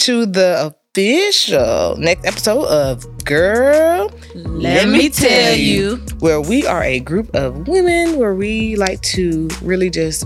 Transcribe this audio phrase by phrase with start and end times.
[0.00, 5.96] to the official next episode of Girl, Let me tell you.
[6.20, 10.24] where we are a group of women where we like to really just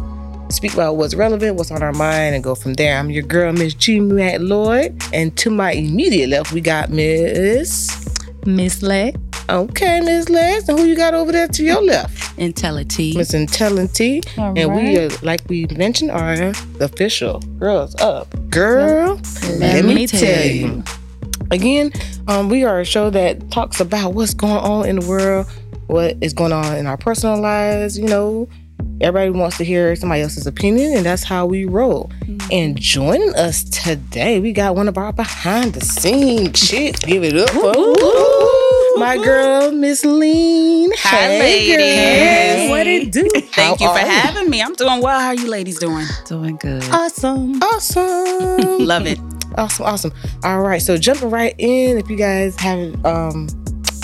[0.48, 2.96] speak about what's relevant, what's on our mind, and go from there.
[2.96, 3.98] I'm your girl, Miss G.
[3.98, 5.02] Matt Lloyd.
[5.12, 8.03] And to my immediate left, we got Miss.
[8.46, 9.18] Miss Lex.
[9.48, 10.68] Okay, Miss Les.
[10.68, 12.38] And who you got over there to your left?
[12.38, 13.16] Intellity.
[13.16, 14.26] Miss Intelligent.
[14.38, 18.28] And we are, like we mentioned, are the official Girls Up.
[18.50, 19.20] Girl,
[19.58, 20.82] let, me tell you.
[21.50, 21.92] Again,
[22.26, 25.46] um, we are a show that talks about what's going on in the world,
[25.86, 27.98] what is going on in our personal lives.
[27.98, 28.48] You know,
[29.00, 32.10] everybody wants to hear somebody else's opinion, and that's how we roll.
[32.50, 37.00] And joining us today, we got one of our behind the scenes chicks.
[37.00, 40.90] Give it up for my girl, Miss Lean.
[40.98, 42.68] Hi, Hey, ladies.
[42.68, 42.70] girl.
[42.70, 43.28] What it do?
[43.50, 44.62] Thank How you for are having me.
[44.62, 45.18] I'm doing well.
[45.20, 46.06] How are you ladies doing?
[46.26, 46.82] Doing good.
[46.90, 47.60] Awesome.
[47.74, 48.78] Awesome.
[48.86, 49.18] Love it.
[49.56, 50.12] Awesome, awesome.
[50.42, 53.48] All right, so jumping right in, if you guys haven't um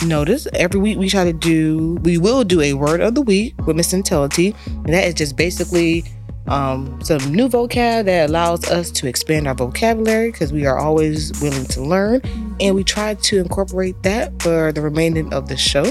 [0.05, 3.55] noticed, every week we try to do, we will do a word of the week
[3.67, 6.05] with Miss Intelligent, and that is just basically
[6.49, 11.33] um some new vocab that allows us to expand our vocabulary because we are always
[11.41, 12.21] willing to learn,
[12.61, 15.85] and we try to incorporate that for the remaining of the show.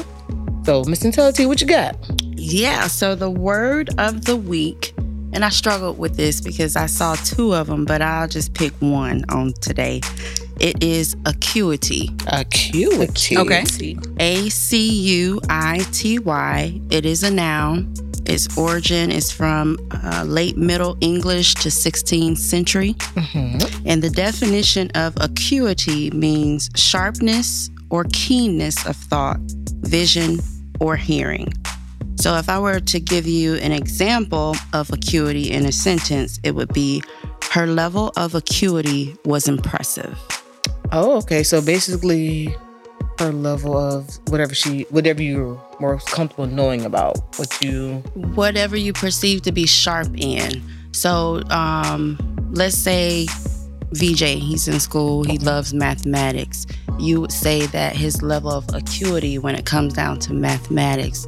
[0.64, 1.96] So, Miss Intelligent, what you got?
[2.36, 4.94] Yeah, so the word of the week,
[5.34, 8.74] and I struggled with this because I saw two of them, but I'll just pick
[8.80, 10.02] one on today.
[10.60, 12.10] It is acuity.
[12.28, 13.38] Acuity.
[13.38, 13.64] Okay.
[14.20, 16.82] A C U I T Y.
[16.90, 17.94] It is a noun.
[18.26, 22.94] Its origin is from uh, late Middle English to 16th century.
[23.16, 23.82] Mhm.
[23.86, 29.40] And the definition of acuity means sharpness or keenness of thought,
[29.82, 30.40] vision,
[30.80, 31.52] or hearing.
[32.22, 36.54] So, if I were to give you an example of acuity in a sentence, it
[36.54, 37.02] would be
[37.52, 40.18] her level of acuity was impressive.
[40.92, 41.44] Oh, okay.
[41.44, 42.56] So basically,
[43.20, 47.96] her level of whatever she, whatever you're more comfortable knowing about what you.
[48.36, 50.62] Whatever you perceive to be sharp in.
[50.92, 52.18] So, um,
[52.52, 53.26] let's say
[53.92, 56.66] VJ, he's in school, he loves mathematics.
[57.00, 61.28] You would say that his level of acuity when it comes down to mathematics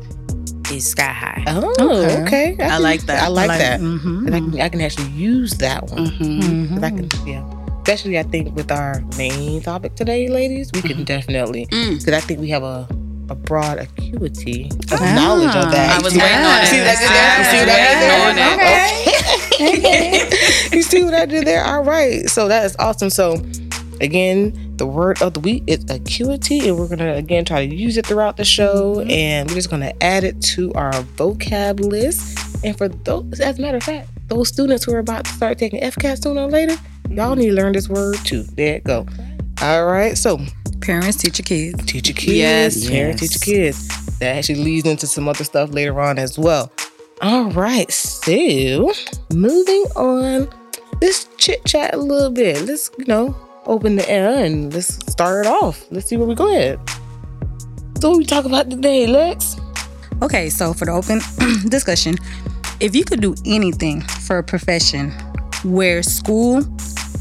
[0.72, 1.44] is sky high.
[1.48, 2.24] Oh, Okay.
[2.24, 2.54] okay.
[2.54, 3.24] I can- like that.
[3.24, 3.80] I like, that.
[3.80, 4.26] Mm-hmm.
[4.28, 6.08] And I can, I can actually use that one.
[6.08, 7.44] hmm 'Cause I can, yeah.
[7.82, 11.04] Especially, I think with our main topic today, ladies, we can mm-hmm.
[11.04, 11.98] definitely Mm.
[11.98, 12.88] because I think we have a.
[13.30, 15.16] A broad acuity of ah.
[15.16, 15.98] knowledge of that.
[15.98, 16.68] I was waiting on it.
[16.68, 16.82] See?
[16.82, 18.04] You see what I did there?
[18.04, 20.30] I was waiting Okay.
[20.74, 21.64] you see what I did there?
[21.64, 22.30] All right.
[22.30, 23.10] So that is awesome.
[23.10, 23.42] So
[24.02, 27.96] again, the word of the week is acuity, and we're gonna again try to use
[27.98, 29.10] it throughout the show, mm-hmm.
[29.12, 32.38] and we're just gonna add it to our vocab list.
[32.66, 35.58] And for those, as a matter of fact, those students who are about to start
[35.58, 36.76] taking FCAT sooner or later,
[37.16, 38.44] y'all need to learn this word too.
[38.56, 39.06] There it go.
[39.62, 40.18] All right.
[40.18, 40.40] So
[40.82, 41.86] Parents teach your kids.
[41.86, 42.90] teach your kids, Yes.
[42.90, 43.88] parents teach your kids.
[44.20, 46.72] That actually leads into some other stuff later on as well.
[47.22, 48.92] All right, so
[49.32, 50.50] moving on,
[51.00, 52.66] let's chit chat a little bit.
[52.66, 53.36] Let's you know
[53.68, 55.86] open the air and let's start it off.
[55.92, 56.80] Let's see where we go ahead.
[58.00, 59.58] So what we talk about today, Lex?
[60.24, 61.20] Okay, so for the open
[61.70, 62.16] discussion,
[62.80, 65.12] if you could do anything for a profession
[65.64, 66.64] where school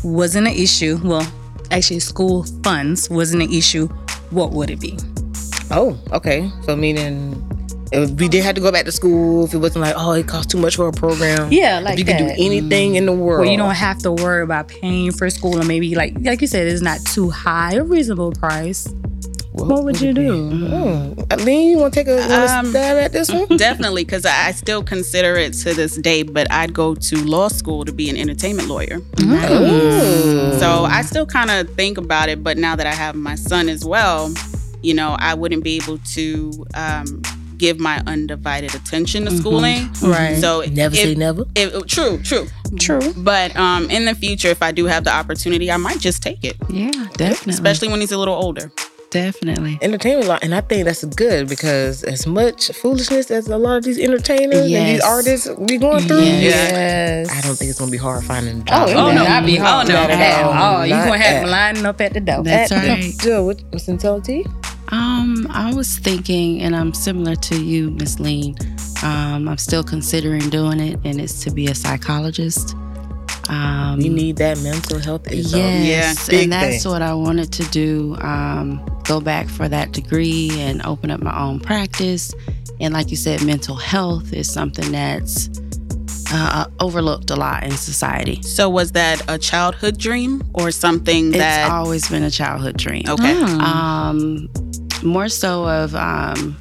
[0.02, 1.26] wasn't an issue, well,
[1.70, 3.88] actually, school funds wasn't an issue,
[4.30, 4.98] what would it be?
[5.70, 6.50] Oh, okay.
[6.62, 7.46] So meaning.
[7.92, 10.28] If we did have to go back to school, if it wasn't like, oh, it
[10.28, 11.50] costs too much for a program.
[11.50, 12.38] Yeah, if like you could do that.
[12.38, 13.18] anything in the mm.
[13.18, 13.40] world.
[13.40, 16.46] Where you don't have to worry about paying for school, or maybe like like you
[16.46, 18.86] said, it's not too high, a reasonable price.
[19.52, 20.22] What would you it be?
[20.26, 20.68] do?
[20.72, 23.56] Oh, Aline, you want to take a wanna Um, stab at this one?
[23.56, 27.84] Definitely, because I still consider it to this day, but I'd go to law school
[27.84, 29.00] to be an entertainment lawyer.
[29.20, 30.58] Ooh.
[30.58, 33.68] So I still kind of think about it, but now that I have my son
[33.68, 34.32] as well,
[34.82, 37.20] you know, I wouldn't be able to um,
[37.58, 39.90] give my undivided attention to schooling.
[40.00, 40.38] Right.
[40.40, 41.44] So never if- say never.
[41.56, 42.46] if- true, true.
[42.78, 43.12] True.
[43.16, 46.44] But um, in the future, if I do have the opportunity, I might just take
[46.44, 47.52] it, Yeah, definitely.
[47.54, 48.70] especially when he's a little older.
[49.10, 49.78] Definitely.
[49.82, 53.84] entertainment law, and I think that's good because as much foolishness as a lot of
[53.84, 57.28] these entertainers and these artists be going through, Yes.
[57.30, 58.88] I don't think it's gonna be hard finding a Oh, job.
[58.88, 59.24] it Oh, would no.
[59.24, 59.88] not be hard.
[59.88, 60.00] Oh, no.
[60.00, 60.52] Not at all.
[60.54, 62.42] Not Oh, you gonna have at- them lining up at the door.
[62.44, 63.18] That's At the right.
[63.18, 64.46] door, what- what's intelligent?
[64.92, 68.56] Um, I was thinking, and I'm similar to you, Miss Lean.
[69.02, 72.74] Um, I'm still considering doing it, and it's to be a psychologist.
[73.48, 75.30] Um, We need that mental health.
[75.32, 76.92] is a Yes, big and that's thing.
[76.92, 78.16] what I wanted to do.
[78.20, 82.32] Um, go back for that degree and open up my own practice.
[82.80, 85.50] And like you said, mental health is something that's
[86.32, 88.40] uh, overlooked a lot in society.
[88.42, 91.64] So was that a childhood dream or something that?
[91.66, 93.04] It's always been a childhood dream.
[93.08, 93.34] okay.
[93.34, 93.60] Mm.
[93.60, 94.48] Um,
[95.02, 96.56] more so of um,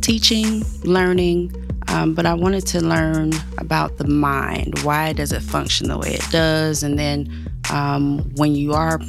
[0.00, 1.50] teaching, learning,
[1.88, 4.78] um, but I wanted to learn about the mind.
[4.80, 6.82] Why does it function the way it does?
[6.82, 7.28] And then
[7.70, 9.00] um, when you are,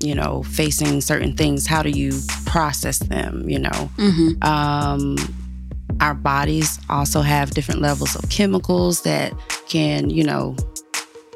[0.00, 2.12] you know, facing certain things, how do you
[2.46, 3.48] process them?
[3.48, 4.42] You know, Mm-hmm.
[4.44, 5.16] um,
[6.00, 9.32] our bodies also have different levels of chemicals that
[9.68, 10.54] can, you know,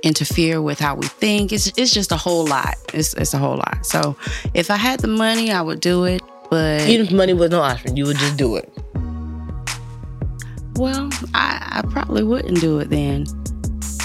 [0.03, 1.53] interfere with how we think.
[1.53, 2.75] It's, it's just a whole lot.
[2.93, 3.87] It's, it's a whole lot.
[3.87, 4.17] So
[4.55, 6.21] if I had the money, I would do it.
[6.51, 8.71] But Even if money was no option, you would just do it.
[10.81, 13.27] Well, I, I probably wouldn't do it then.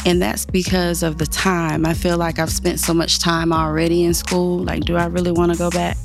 [0.05, 1.85] And that's because of the time.
[1.85, 4.59] I feel like I've spent so much time already in school.
[4.59, 5.97] Like, do I really want to go back?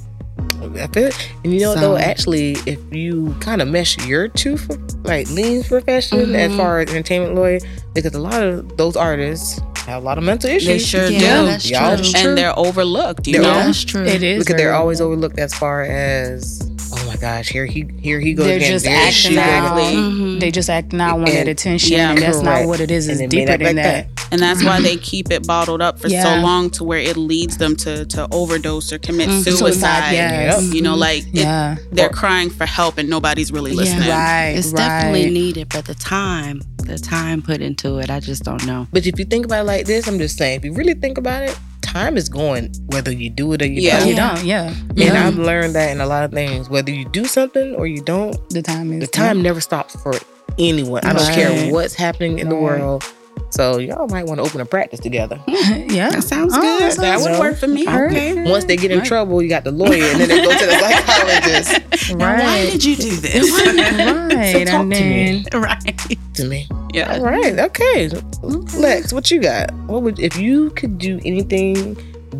[0.78, 1.11] I feel,
[1.44, 5.28] and you know So- though, actually, if you kind of mesh your two, for, like
[5.31, 6.56] lean profession as Mhm.
[6.56, 7.58] far as entertainment lawyer,
[7.94, 10.67] because a lot of those artists have a lot of mental issues.
[10.67, 11.46] They sure Yeah, do.
[11.46, 12.12] that's Y'all true.
[12.31, 13.26] and they're overlooked.
[13.26, 13.50] You They're know.
[13.50, 14.05] all- That's true.
[14.05, 14.44] It is.
[14.44, 16.69] because they're always overlooked as far as
[17.11, 18.71] my gosh, here he here he goes They're again.
[18.73, 19.45] just there acting goes.
[19.45, 19.79] out.
[19.79, 20.41] Mhm.
[20.41, 22.61] They just acting out, want that attention, yeah, and that's correct.
[22.62, 23.09] not what it is.
[23.09, 24.07] And It's they made deeper than like that.
[24.31, 27.57] and that's why they keep it bottled up for so long to where it leads
[27.57, 29.43] them to to overdose or commit Mhm.
[29.45, 29.59] suicide.
[29.59, 30.73] Suicide, yes.
[30.73, 31.77] You know, like it, Yeah.
[31.93, 33.77] they're crying for help and nobody's really Yeah.
[33.79, 34.09] listening.
[34.09, 34.55] Right.
[34.56, 34.77] It's right.
[34.77, 38.87] definitely needed, but the time, the time put into it, I just don't know.
[38.93, 41.19] But if you think about it like this, I'm just saying, if you really think
[41.19, 41.56] about it,
[41.93, 43.99] time is going whether you do it or you Yeah.
[44.01, 44.09] don't.
[44.09, 44.45] You don't.
[44.45, 44.67] Yeah.
[44.91, 45.27] And Yeah.
[45.27, 46.69] I've learned that in a lot of things.
[46.71, 50.13] Whether you do something or you don't, the time is the time never stops for
[50.59, 51.05] anyone.
[51.05, 51.35] I don't Right.
[51.35, 53.05] care what's happening in the world.
[53.51, 55.41] So y'all might want to open a practice together.
[55.49, 56.11] yeah.
[56.11, 56.93] That sounds Oh, good.
[56.93, 57.83] that That would So, work for me.
[57.89, 58.45] Okay.
[58.45, 59.07] Once they get in Right.
[59.09, 62.11] trouble, you got the lawyer, and then they go to the psychologist.
[62.13, 62.39] Right.
[62.39, 63.51] Now, why did you do this?
[64.35, 64.53] right.
[64.53, 65.45] So talk and to me.
[65.55, 66.17] right.
[66.35, 66.69] to me.
[66.95, 67.15] Yeah.
[67.17, 67.59] All right.
[67.59, 68.09] Okay.
[68.43, 69.73] Lex, what you got?
[69.87, 71.95] What would if you could do anything,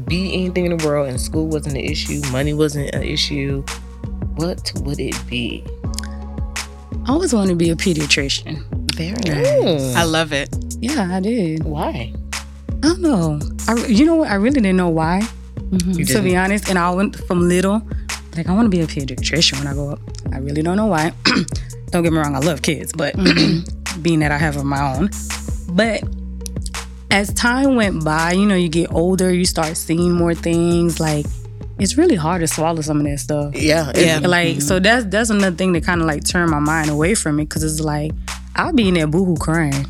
[0.07, 3.63] be anything in the world, and school wasn't an issue, money wasn't an issue?
[4.37, 5.65] What would it be?
[7.07, 8.65] I always wanted to be a pediatrician.
[9.09, 9.97] Very nice.
[9.97, 10.49] I love it.
[10.81, 11.65] Yeah, I did.
[11.65, 12.13] Why?
[12.69, 13.41] I don't know.
[13.69, 14.31] I, you know what?
[14.31, 15.21] I really didn't know why,
[15.71, 16.07] Mhm.
[16.15, 16.69] To be honest.
[16.69, 17.83] And I went from little,
[18.37, 20.01] like, I want to be a pediatrician when I grow up.
[20.33, 21.13] I really don't know why.
[21.91, 23.15] don't get me wrong, I love kids, but
[24.03, 25.11] being that I have of my own.
[25.71, 26.03] But
[27.11, 30.99] as time went by, you know, you get older, you start seeing more things.
[31.01, 31.27] Like,
[31.79, 33.55] it's really hard to swallow some of that stuff.
[33.57, 33.93] Yeah.
[33.95, 34.21] Yeah.
[34.23, 37.41] Like, so that's that's another thing that kind of like turned my mind away from
[37.41, 38.13] it because it's like
[38.57, 39.87] I'll be in there boohoo crying.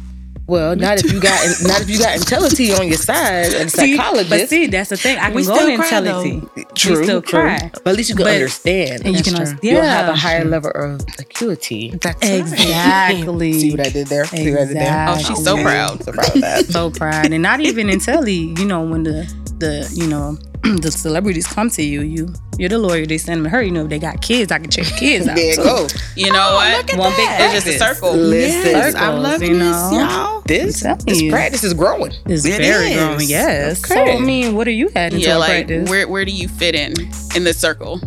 [0.46, 3.96] Well, not if you got not if you got Intelli on your side and See,
[3.96, 4.30] psychologist.
[4.30, 5.16] but see, that's the thing.
[5.16, 7.40] I can We go still to cry, true, we still true.
[7.40, 7.70] cry.
[7.84, 9.02] But at least you can But- understand.
[9.04, 9.42] And you can, true.
[9.44, 9.60] understand.
[9.62, 11.90] You'll have a higher level of acuity.
[12.02, 13.52] That's exactly.
[13.60, 14.24] See what I did there?
[14.26, 15.06] See what I did there?
[15.08, 16.02] Oh, she's so proud.
[16.04, 16.66] So proud of that.
[16.66, 18.58] so proud, and not even Intelli.
[18.58, 20.36] You know, when the the you know
[20.80, 23.06] the celebrities come to you, you you're the lawyer.
[23.06, 23.62] They send them to her.
[23.62, 24.52] You know, if they got kids.
[24.52, 25.36] I can check the kids out.
[25.36, 25.62] There you too.
[25.62, 25.86] go.
[26.16, 26.96] You know what?
[26.96, 28.12] One big It's just a circle.
[28.14, 29.98] Listen, Yes, I'm loving you this, know?
[29.98, 30.40] y'all.
[30.42, 31.30] this I'm this you.
[31.30, 32.12] practice is growing.
[32.26, 32.96] It's It very is.
[32.98, 33.28] growing.
[33.28, 33.86] Yes.
[33.88, 34.16] So Okay.
[34.16, 35.88] I mean, what are you adding Yeah, to like practice?
[35.88, 36.92] where where do you fit in
[37.34, 37.98] in the circle?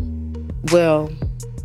[0.71, 1.11] Well,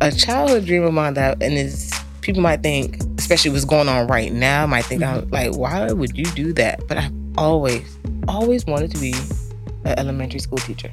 [0.01, 1.91] a childhood dream of mine that and is
[2.21, 5.25] people might think, especially what's going on right now, might think Mm-hmm.
[5.25, 6.81] I'm like, why would you do that?
[6.87, 7.83] But I've always,
[8.27, 9.13] always wanted to be
[9.85, 10.89] an elementary school teacher.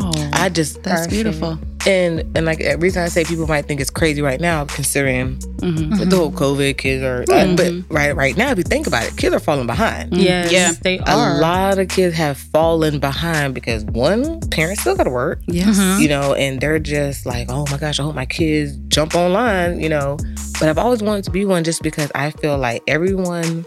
[0.00, 1.10] Oh, I just that's Perfect.
[1.12, 1.58] beautiful.
[1.86, 5.36] and and like the reason I say people might think it's crazy right now, considering
[5.60, 6.10] Mhm.
[6.10, 7.56] the whole COVID kids are, uh, Mm-hmm.
[7.86, 10.14] but right right now, if you think about it, kids are falling behind.
[10.16, 10.72] yes, Yeah.
[10.82, 15.40] they A lot of kids have fallen behind because one, parents still got to work.
[15.46, 15.78] Yes.
[15.78, 16.00] Mhm.
[16.00, 19.80] you know, and they're just like, oh my gosh, I hope my kids jump online,
[19.80, 20.16] you know.
[20.60, 23.64] But I've always wanted to be one just because I feel like everyone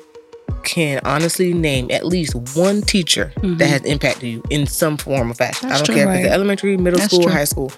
[0.67, 3.57] can honestly name at least one teacher Mhm.
[3.57, 5.69] that has impacted you in some form or fashion.
[5.69, 7.31] That's I don't true, care if it's elementary, middle That's school, true.
[7.31, 7.71] high school.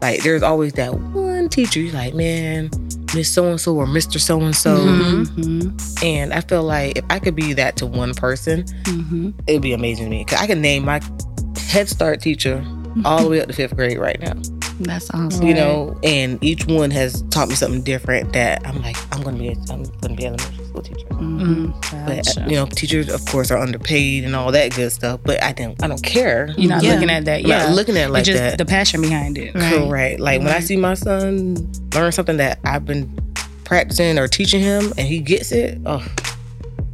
[0.00, 1.80] Like there's always that one teacher.
[1.80, 2.70] You're like, man,
[3.14, 4.20] Miss So and So or Mr.
[4.20, 4.76] So and So.
[6.06, 9.34] And I feel like if I could be that to one person, Mhm.
[9.46, 10.24] it'd be amazing to me.
[10.24, 11.00] Cause I can name my
[11.68, 12.64] Head Start teacher
[13.04, 14.34] all the way up to fifth grade right now.
[14.80, 15.46] That's awesome.
[15.46, 19.38] you know, and each one has taught me something different that I'm like, I'm gonna
[19.38, 21.06] be, a, I'm gonna be an elementary school teacher.
[21.08, 21.72] Mhm.
[21.72, 22.44] Mm, But gotcha.
[22.48, 25.20] you know, teachers of course are underpaid and all that good stuff.
[25.24, 26.54] But I don't, I don't care.
[26.58, 26.92] You're not Yeah.
[26.94, 27.42] looking at that.
[27.46, 28.58] Yeah, not looking at it like just that.
[28.58, 29.54] the passion behind it.
[29.54, 29.72] Right.
[29.74, 30.20] Correct.
[30.20, 31.56] Like when I see my son
[31.94, 33.10] learn something that I've been
[33.64, 36.06] practicing or teaching him, and he gets it, oh,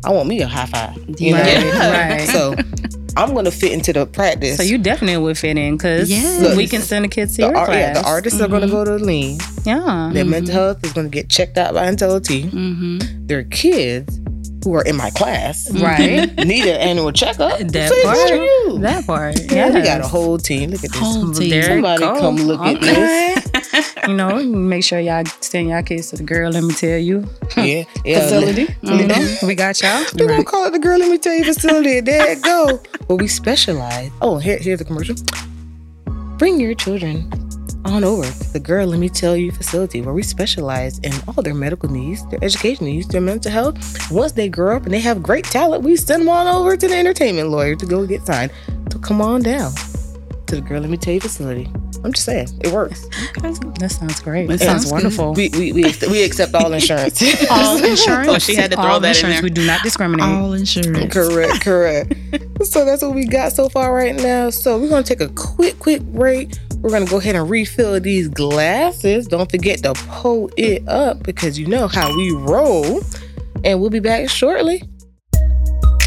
[0.05, 0.97] I want me a high five.
[1.21, 1.91] You right, know.
[1.93, 2.29] right.
[2.29, 2.55] So
[3.16, 4.57] I'm gonna fit into the practice.
[4.57, 6.57] So you definitely would fit in because Yes.
[6.57, 7.76] we can send the kids to the, your ar- class.
[7.97, 9.38] yeah, the artists are gonna go to lean.
[9.64, 10.11] Yeah.
[10.12, 13.26] Their mental health is gonna get checked out by Intelli Mhm.
[13.28, 14.19] their kids
[14.64, 16.35] who are in my class, Right.
[16.47, 17.59] need an annual checkup.
[17.59, 18.31] That say part.
[18.31, 18.78] you.
[18.81, 19.52] That part.
[19.52, 20.71] Yeah, we got a whole team.
[20.71, 21.00] Look at this.
[21.00, 21.62] Whole team.
[21.64, 22.21] Somebody go.
[22.21, 23.45] come look at this.
[24.07, 26.50] you know, make sure y'all send y'all kids to the girl.
[26.50, 27.25] Let me tell you,
[27.57, 28.21] Yeah, yeah.
[28.21, 28.62] facility.
[28.83, 29.09] You mm-hmm.
[29.09, 30.05] know, we got y'all.
[30.14, 30.99] We gonna call it the girl.
[30.99, 32.00] Let me tell you, facility.
[32.00, 32.81] There it go.
[33.09, 34.11] Well, we specialize.
[34.21, 35.17] Oh, here, here's a commercial.
[36.38, 37.31] Bring your children
[37.85, 38.87] on over to the girl.
[38.87, 42.87] Let me tell you, facility where we specialize in all their medical needs, their education
[42.87, 44.11] needs, their mental health.
[44.11, 46.88] Once they grow up and they have great talent, we send them on over to
[46.88, 48.52] the entertainment lawyer to go get signed.
[48.93, 49.73] So come on down
[50.47, 50.81] to the girl.
[50.81, 51.71] Let me tell you, facility.
[52.05, 53.07] I'm just saying, it works.
[53.41, 54.45] That sounds great.
[54.45, 55.35] It That sounds sounds wonderful.
[55.35, 57.23] We we we, we accept all insurance.
[57.51, 58.29] all insurance.
[58.29, 59.43] So she had to throw all that in there.
[59.43, 60.27] We do not discriminate.
[60.27, 61.13] All insurance.
[61.13, 62.15] correct, correct.
[62.65, 64.51] so that's what we got so far right now.
[64.51, 66.53] So we're gonna take a quick, quick break.
[66.79, 69.29] We're gonna go ahead and refill these glasses.
[69.29, 73.01] Don't forget to pull it up because you know how we roll.
[73.65, 74.83] And we'll be back shortly.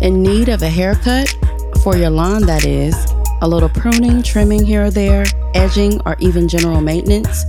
[0.02, 1.34] In need of a haircut?
[1.84, 3.14] For your lawn, that is.
[3.42, 7.44] A little pruning, trimming here or there, edging, or even general maintenance?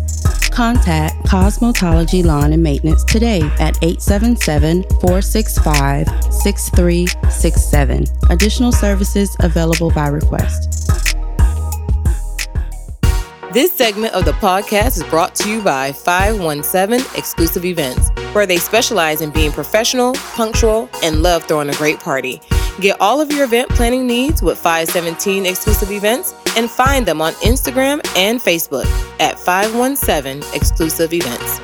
[0.51, 8.05] Contact Cosmetology Lawn and Maintenance today at 877 465 6367.
[8.31, 10.73] Additional services available by request.
[13.53, 18.57] This segment of the podcast is brought to you by 517 Exclusive Events, where they
[18.57, 22.41] specialize in being professional, punctual, and love throwing a great party.
[22.81, 27.33] Get all of your event planning needs with 517 Exclusive Events and find them on
[27.35, 28.85] Instagram and Facebook
[29.19, 31.61] at 517 Exclusive Events.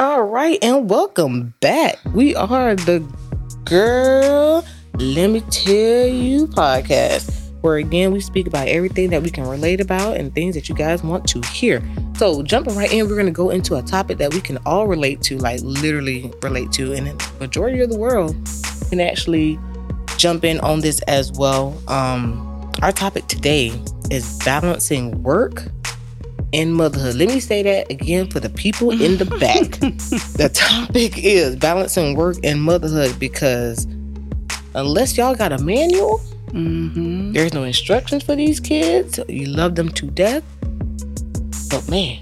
[0.00, 1.98] All right, and welcome back.
[2.12, 3.06] We are the
[3.64, 4.64] Girl
[4.94, 9.80] Let Me Tell You podcast where again we speak about everything that we can relate
[9.80, 11.82] about and things that you guys want to hear.
[12.16, 15.20] So jumping right in, we're gonna go into a topic that we can all relate
[15.22, 18.36] to, like literally relate to, and the majority of the world
[18.88, 19.58] can actually
[20.16, 21.76] jump in on this as well.
[21.88, 23.72] Um, our topic today
[24.12, 25.64] is balancing work
[26.52, 27.16] and motherhood.
[27.16, 29.70] Let me say that again for the people in the back.
[30.36, 33.86] the topic is balancing work and motherhood because
[34.76, 36.20] unless y'all got a manual,
[36.52, 37.32] Mm-hmm.
[37.32, 39.18] there's no instructions for these kids.
[39.28, 40.44] You love them to death.
[41.70, 42.20] But man,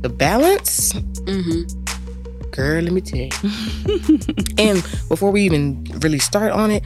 [0.00, 2.50] the balance, Mm-hmm.
[2.50, 3.30] girl, let me tell you.
[4.58, 6.82] and before we even really start on it,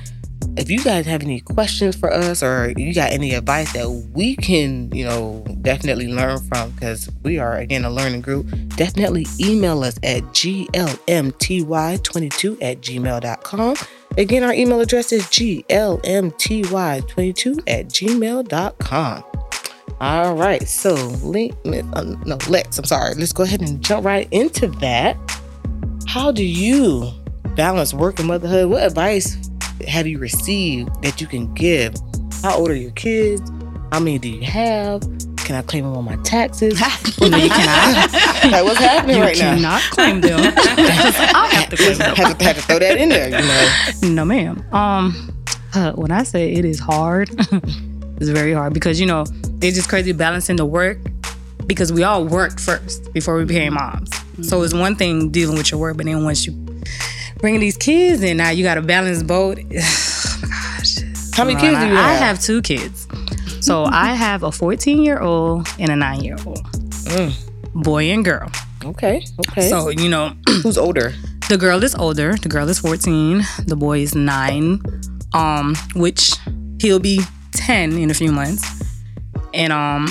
[0.56, 4.34] if you guys have any questions for us or you got any advice that we
[4.36, 9.82] can, you know, definitely learn from, because we are again a learning group, definitely email
[9.84, 13.76] us at glmty22 at gmail.com.
[14.18, 19.24] Again, our email address is glmty22 at gmail.com.
[20.00, 23.14] All right, so Link, uh, no, Lex, I'm sorry.
[23.14, 25.16] Let's go ahead and jump right into that.
[26.08, 27.12] How do you
[27.54, 28.70] balance work and motherhood?
[28.70, 29.38] What advice
[29.86, 31.94] have you received that you can give?
[32.42, 33.48] How old are your kids?
[33.92, 35.00] How many do you have?
[35.48, 36.78] Can I claim them on my taxes?
[36.78, 38.12] no, you cannot.
[38.52, 39.54] like, what's happening You right now?
[39.54, 40.40] You cannot claim them.
[40.54, 42.14] I have to claim them.
[42.16, 44.14] had, to, had to throw that in there, you know.
[44.14, 44.62] No, ma'am.
[44.74, 45.34] Um,
[45.72, 49.24] uh, when I say it is hard, it's very hard because you know
[49.62, 50.98] it's just crazy balancing the work
[51.66, 54.10] because we all worked first before we became moms.
[54.42, 56.52] So it's one thing dealing with your work, but then once you
[57.38, 59.58] bring these kids in, now you got to balance both.
[60.30, 60.98] Oh my gosh.
[61.34, 62.04] How many kids do you have?
[62.04, 62.36] I have?
[62.36, 63.07] have two kids.
[63.68, 66.64] So I have a 14 year old and a nine year old,
[67.12, 67.32] Mm,
[67.84, 68.48] boy and girl.
[68.84, 69.68] okay, okay.
[69.68, 70.32] So you know,
[70.62, 71.12] who's older?
[71.50, 72.34] the girl is older.
[72.36, 73.42] The girl is 14.
[73.66, 74.80] The boy is nine.
[75.34, 76.32] Um, which
[76.80, 77.20] he'll be
[77.52, 78.64] 10 in a few months.
[79.52, 80.08] And um,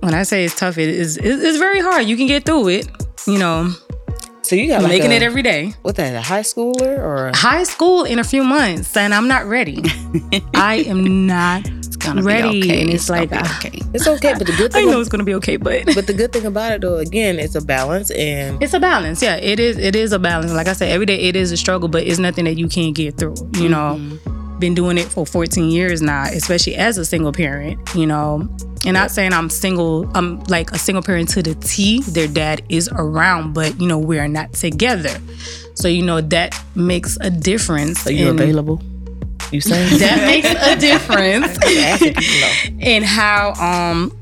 [0.00, 2.06] when I say it's tough, it is it's very hard.
[2.06, 2.88] You can get through it.
[3.26, 3.72] You know,
[4.42, 5.72] So you got like making a, it every day.
[5.82, 6.14] what that?
[6.14, 7.28] A high schooler or?
[7.28, 9.80] A, High school in a few months, and I'm not ready.
[10.54, 11.64] I am not
[12.04, 12.60] gonna ready.
[12.62, 12.82] be okay.
[12.82, 13.80] And it's gonna like, be ah, okay.
[13.94, 16.14] it's okay, but the good thing I know it's gonna be okay, but but the
[16.14, 19.22] good thing about it though, again, it's a balance and It's a balance.
[19.22, 19.78] Yeah, it is.
[19.78, 20.52] It is a balance.
[20.52, 22.94] Like I said, every day it is a struggle, but it's nothing that you can't
[22.94, 23.36] get through.
[23.54, 24.00] You know,
[24.58, 27.78] been doing it for 14 years now, especially as a single parent.
[27.94, 28.48] You know,
[28.86, 30.10] and not saying I'm single.
[30.14, 32.00] I'm like a single parent to the T.
[32.02, 35.16] Their dad is around, but you know we're not together.
[35.74, 38.06] So you know that makes a difference.
[38.06, 38.80] are you in- available?
[39.54, 42.86] You saying That makes a difference Asking people, no.
[42.86, 44.12] in how um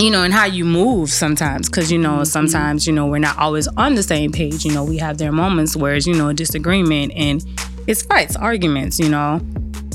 [0.00, 3.38] you know and how you move sometimes because you know sometimes you know we're not
[3.38, 6.32] always on the same page you know we have their moments where it's you know
[6.32, 7.44] disagreement and
[7.86, 9.38] it's fights arguments you know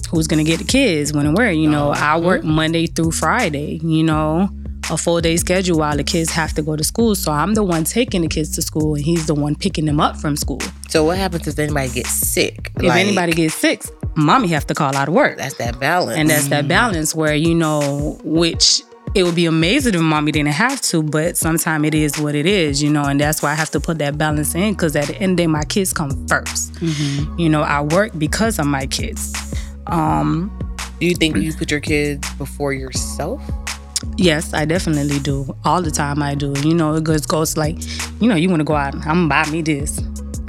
[0.10, 3.78] who's gonna get the kids when and where you know i work monday through friday
[3.84, 4.50] you know
[4.90, 7.16] a full day schedule while the kids have to go to school.
[7.16, 10.00] So I'm the one taking the kids to school and he's the one picking them
[10.00, 10.60] up from school.
[10.90, 12.72] So what happens if anybody gets sick?
[12.78, 13.84] If like, anybody gets sick,
[14.16, 15.38] mommy have to call out of work.
[15.38, 16.18] That's that balance.
[16.18, 18.82] And that's that balance where you know which
[19.16, 22.46] it would be amazing if mommy didn't have to, but sometimes it is what it
[22.46, 25.08] is, you know, and that's why I have to put that balance in because at
[25.08, 27.40] the end of the day, my kids come 1st mm-hmm.
[27.40, 29.34] You know, I work because of my kids.
[29.88, 30.52] Um,
[31.00, 33.42] do you think you put your kids before yourself?
[34.18, 35.56] Yes, I definitely do.
[35.66, 36.54] All the time I do.
[36.64, 37.78] You know, it goes, goes like,
[38.22, 40.00] you know, you want to go out, I'm gonna buy me this.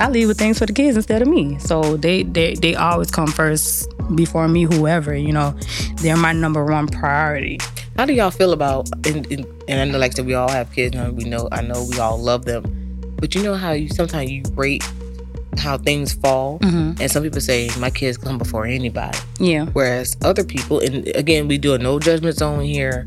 [0.01, 1.59] I leave with things for the kids instead of me.
[1.59, 5.55] So they they they always come first before me, whoever, you know.
[5.97, 7.59] They're my number one priority.
[7.97, 10.51] How do y'all feel about and, and, and I know like I said we all
[10.51, 12.65] have kids and we know I know we all love them.
[13.17, 14.83] But you know how you sometimes you rate
[15.59, 16.59] how things fall.
[16.61, 17.03] Mm-hmm.
[17.03, 19.19] And some people say my kids come before anybody.
[19.39, 19.67] Yeah.
[19.67, 23.07] Whereas other people, and again, we do a no judgment zone here,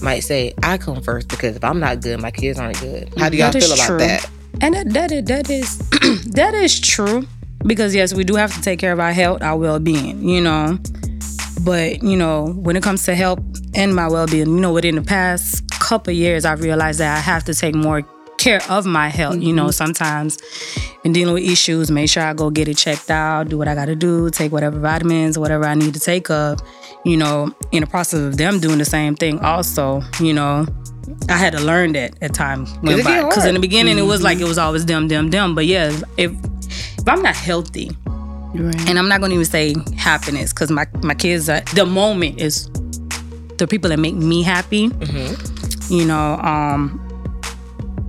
[0.00, 3.12] might say I come first because if I'm not good, my kids aren't good.
[3.18, 3.98] How do y'all feel about true.
[3.98, 4.28] that?
[4.62, 5.78] And that that is, that is
[6.32, 7.26] that is true
[7.66, 10.28] because yes, we do have to take care of our health, our well being.
[10.28, 10.78] You know.
[11.62, 13.40] But you know, when it comes to health
[13.74, 17.20] and my well being, you know, within the past couple years, I've realized that I
[17.20, 18.02] have to take more
[18.40, 19.34] care of my health.
[19.34, 19.42] Mm-hmm.
[19.42, 19.70] You know, mm-hmm.
[19.72, 20.38] sometimes
[21.04, 23.74] in dealing with issues, make sure I go get it checked out, do what I
[23.74, 26.60] got to do, take whatever vitamins, whatever I need to take up,
[27.04, 30.66] You know, in the process of them doing the same thing, also, you know,
[31.28, 33.22] I had to learn that at times went by.
[33.22, 34.04] Because in the beginning, mm-hmm.
[34.04, 34.46] it was like mm-hmm.
[34.46, 35.54] it was always them, them, them.
[35.54, 36.32] But yeah, if
[36.98, 38.88] if I'm not healthy, right.
[38.88, 42.40] and I'm not going to even say happiness, because my my kids, are, the moment
[42.40, 42.68] is
[43.58, 44.88] the people that make me happy.
[44.88, 45.92] Mm-hmm.
[45.92, 47.09] You know, um,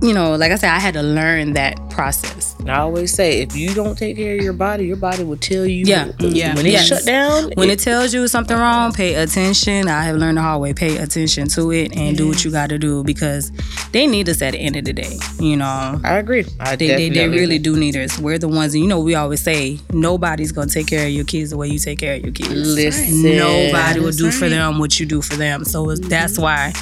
[0.02, 2.56] you know, like I said, I had to learn that process.
[2.66, 5.64] I always say, if you don't take care of your body, your body will tell
[5.64, 5.84] you.
[5.84, 6.54] Yeah, yeah.
[6.56, 6.88] When it yes.
[6.88, 9.88] shut down, when it, it, tells you something wrong, pay attention.
[9.88, 10.74] I have learned the hard way.
[10.74, 12.16] Pay attention to it and yes.
[12.16, 13.52] do what you got to do because
[13.92, 15.18] they need us at the end of the day.
[15.38, 16.46] You know, I agree.
[16.58, 18.18] I they, they, they really do need us.
[18.18, 18.74] We're the ones.
[18.74, 21.78] You know, we always say nobody's gonna take care of your kids the way you
[21.78, 22.52] take care of your kids.
[22.52, 25.64] Listen, nobody will do for them what you do for them.
[25.64, 26.08] So mm-hmm.
[26.08, 26.72] that's why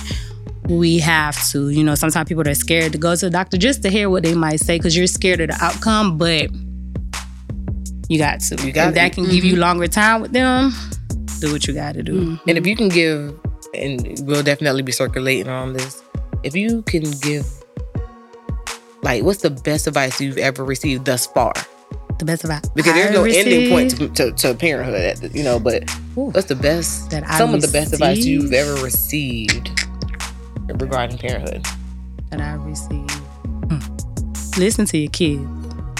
[0.70, 1.68] we have to.
[1.68, 4.22] You know, sometimes people are scared to go to the doctor just to hear what
[4.22, 6.50] they might say because you're scared of the outcome, but
[8.08, 8.64] you got to.
[8.64, 9.32] You got if that can mm-hmm.
[9.32, 9.62] give you mm-hmm.
[9.62, 10.72] longer time with them,
[11.40, 12.20] do what you got to do.
[12.20, 12.48] Mm-hmm.
[12.48, 13.38] And if you can give,
[13.74, 16.02] and we'll definitely be circulating on this,
[16.44, 17.46] if you can give,
[19.02, 21.52] like, what's the best advice you've ever received thus far?
[22.18, 23.48] The best advice because there's no received.
[23.48, 25.58] ending point to, to, to, parenthood, you know.
[25.58, 27.10] But Ooh, what's the best?
[27.10, 27.64] That I some received.
[27.64, 29.79] of the best advice you've ever received
[30.74, 31.64] regarding parenthood
[32.30, 33.10] that I received?
[33.10, 34.60] Hmm.
[34.60, 35.46] Listen to your kids.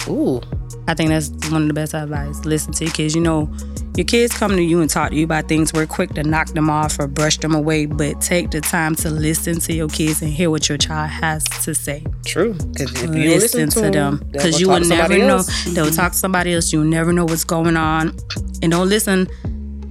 [0.07, 0.41] Ooh.
[0.87, 2.43] I think that's one of the best advice.
[2.43, 3.15] Listen to your kids.
[3.15, 3.53] You know,
[3.95, 5.73] your kids come to you and talk to you about things.
[5.73, 9.09] We're quick to knock them off or brush them away, but take the time to
[9.09, 12.03] listen to your kids and hear what your child has to say.
[12.25, 15.37] True, because if you listen, listen to, to them, because you will never know.
[15.37, 15.65] Else.
[15.65, 16.73] They'll talk to somebody else.
[16.73, 18.15] You'll never know what's going on,
[18.61, 19.27] and don't listen.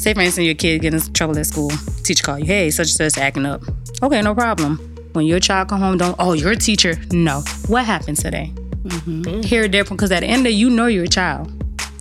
[0.01, 1.71] Say, for instance, your kid getting in trouble at school.
[2.05, 3.61] Teacher call you, hey, such and such acting up.
[4.03, 4.79] Okay, no problem.
[5.13, 6.95] When your child come home, don't, oh, you're a teacher.
[7.13, 7.43] No.
[7.67, 8.51] What happened today?
[8.85, 9.43] Mm-hmm.
[9.43, 11.53] Hear it different because at the end of you know you're child.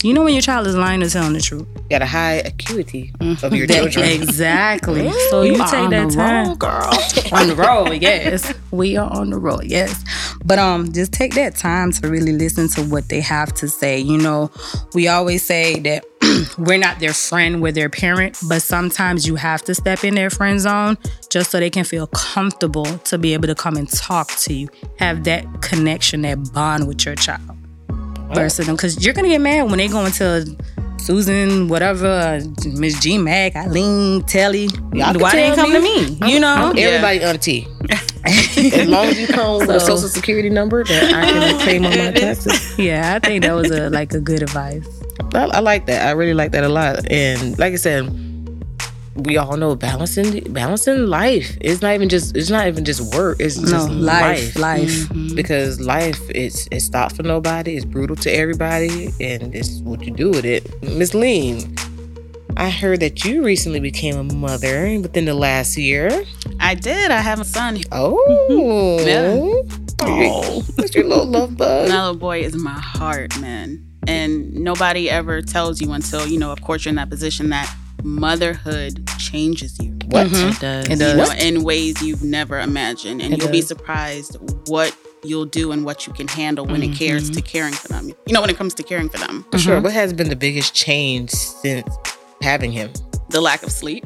[0.01, 1.67] You know when your child is lying or telling the truth.
[1.75, 4.05] You got a high acuity of your children.
[4.05, 5.11] exactly.
[5.29, 6.89] so you, you take that time, road, girl.
[7.33, 8.53] on the road, yes.
[8.71, 10.05] We are on the road, yes.
[10.45, 13.99] But um, just take that time to really listen to what they have to say.
[13.99, 14.51] You know,
[14.93, 16.05] we always say that
[16.57, 20.29] we're not their friend, we're their parent, but sometimes you have to step in their
[20.29, 20.97] friend zone
[21.29, 24.67] just so they can feel comfortable to be able to come and talk to you,
[24.97, 27.41] have that connection, that bond with your child
[28.33, 28.75] versus them.
[28.75, 30.55] Because you're going to get mad when they go into
[30.97, 34.69] Susan, whatever, Miss G Mac, Eileen, Telly.
[34.93, 36.17] Y'all Why they ain't come to me?
[36.27, 36.71] You know?
[36.71, 37.67] I'm everybody auntie.
[38.25, 41.85] as long as you come so, with a social security number that I can claim
[41.85, 42.77] on my taxes.
[42.77, 44.98] Yeah, I think that was a like a good advice.
[45.33, 46.07] I, I, like that.
[46.07, 47.09] I really like that a lot.
[47.11, 48.09] And like I said,
[49.25, 51.57] we all know balancing balancing life.
[51.61, 53.39] It's not even just it's not even just work.
[53.39, 54.55] It's no, just life.
[54.55, 54.59] Life.
[54.59, 54.89] life.
[55.09, 55.35] Mm-hmm.
[55.35, 57.75] Because life it's it's stopped for nobody.
[57.75, 60.81] It's brutal to everybody, and it's what you do with it.
[60.83, 61.75] Miss Lean,
[62.57, 66.23] I heard that you recently became a mother within the last year.
[66.59, 67.11] I did.
[67.11, 67.79] I have a son.
[67.91, 69.35] Oh, yeah.
[70.01, 71.89] Oh, what's your little love bug?
[71.89, 76.51] My little boy is my heart, man and nobody ever tells you until you know
[76.51, 80.49] of course you're in that position that motherhood changes you what mm-hmm.
[80.49, 81.29] it does, it does.
[81.29, 83.57] You know, in ways you've never imagined and it you'll does.
[83.57, 86.93] be surprised what you'll do and what you can handle when mm-hmm.
[86.93, 89.43] it cares to caring for them you know when it comes to caring for them
[89.43, 89.57] mm-hmm.
[89.57, 91.97] sure what has been the biggest change since
[92.41, 92.91] having him
[93.29, 94.05] the lack of sleep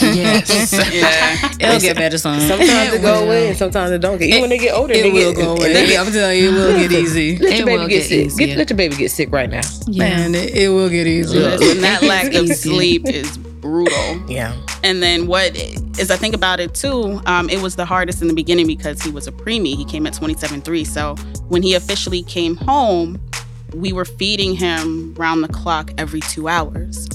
[0.00, 0.72] Yes.
[0.92, 1.68] Yeah.
[1.68, 2.40] It'll get better soon.
[2.40, 3.26] Sometimes It it go will.
[3.26, 4.28] away, and sometimes it don't get.
[4.28, 5.72] Even when they get older, it they will get, go away.
[5.72, 7.38] they get- I'm telling you, it will get easy.
[7.38, 8.38] Let It your baby will get, get sick.
[8.46, 9.62] Get, let your baby get sick right now.
[9.88, 11.38] Man, it, it will get easy.
[11.38, 11.56] Yeah.
[11.56, 14.22] Listen, that lack of sleep is brutal.
[14.28, 14.54] Yeah.
[14.84, 15.56] And then what
[15.98, 19.00] as I think about it too, um, it was the hardest in the beginning because
[19.00, 19.74] he was a preemie.
[19.76, 20.86] He came at 27.3.
[20.86, 21.14] So
[21.48, 23.20] when he officially came home,
[23.74, 27.08] we were feeding him round the clock every two hours.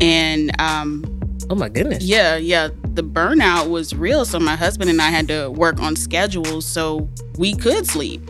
[0.00, 1.04] And um,
[1.50, 2.02] Oh my goodness.
[2.04, 4.24] yeah, yeah, the burnout was real.
[4.24, 7.08] So my husband and I had to work on schedules so
[7.38, 8.22] we could sleep.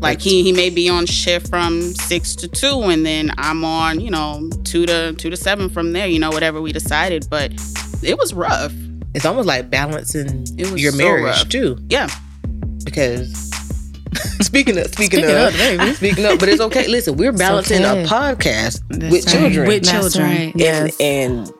[0.00, 4.00] Like he he may be on shift from six to two, and then I'm on
[4.00, 6.08] you know two to two to seven from there.
[6.08, 7.52] You know whatever we decided, but
[8.02, 8.72] it was rough.
[9.14, 11.48] It's almost like balancing It was your so marriage rough.
[11.50, 12.08] too, Yeah,
[12.84, 13.51] because
[14.40, 15.92] speaking of speaking, Speaking of, of, baby.
[15.94, 16.86] speaking of, but it's okay.
[16.88, 18.02] Listen, we're balancing okay.
[18.04, 19.32] a podcast That's with right.
[19.32, 20.24] children, With children.
[20.28, 20.52] right.
[20.54, 20.96] Yes.
[21.00, 21.52] and, and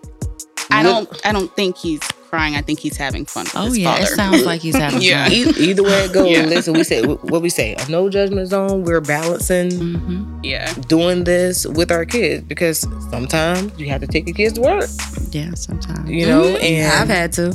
[0.71, 2.55] I don't I don't think he's crying.
[2.55, 3.45] I think he's having fun.
[3.45, 4.05] With Oh his yeah, father.
[4.05, 5.25] it sounds like he's having Yeah.
[5.25, 5.33] fun.
[5.35, 6.31] e- either way it goes.
[6.31, 6.45] Yeah.
[6.47, 7.75] Listen, we say what we say.
[7.75, 8.85] A no judgment zone.
[8.85, 14.27] We're balancing hmm yeah, doing this with our kids because sometimes you have to take
[14.27, 14.89] your kids to work.
[15.31, 16.09] Yeah, sometimes.
[16.11, 16.63] You know, Mhm.
[16.63, 17.51] and I've had to.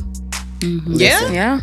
[0.60, 0.82] Mhm.
[1.00, 1.30] yeah.
[1.32, 1.60] Yeah.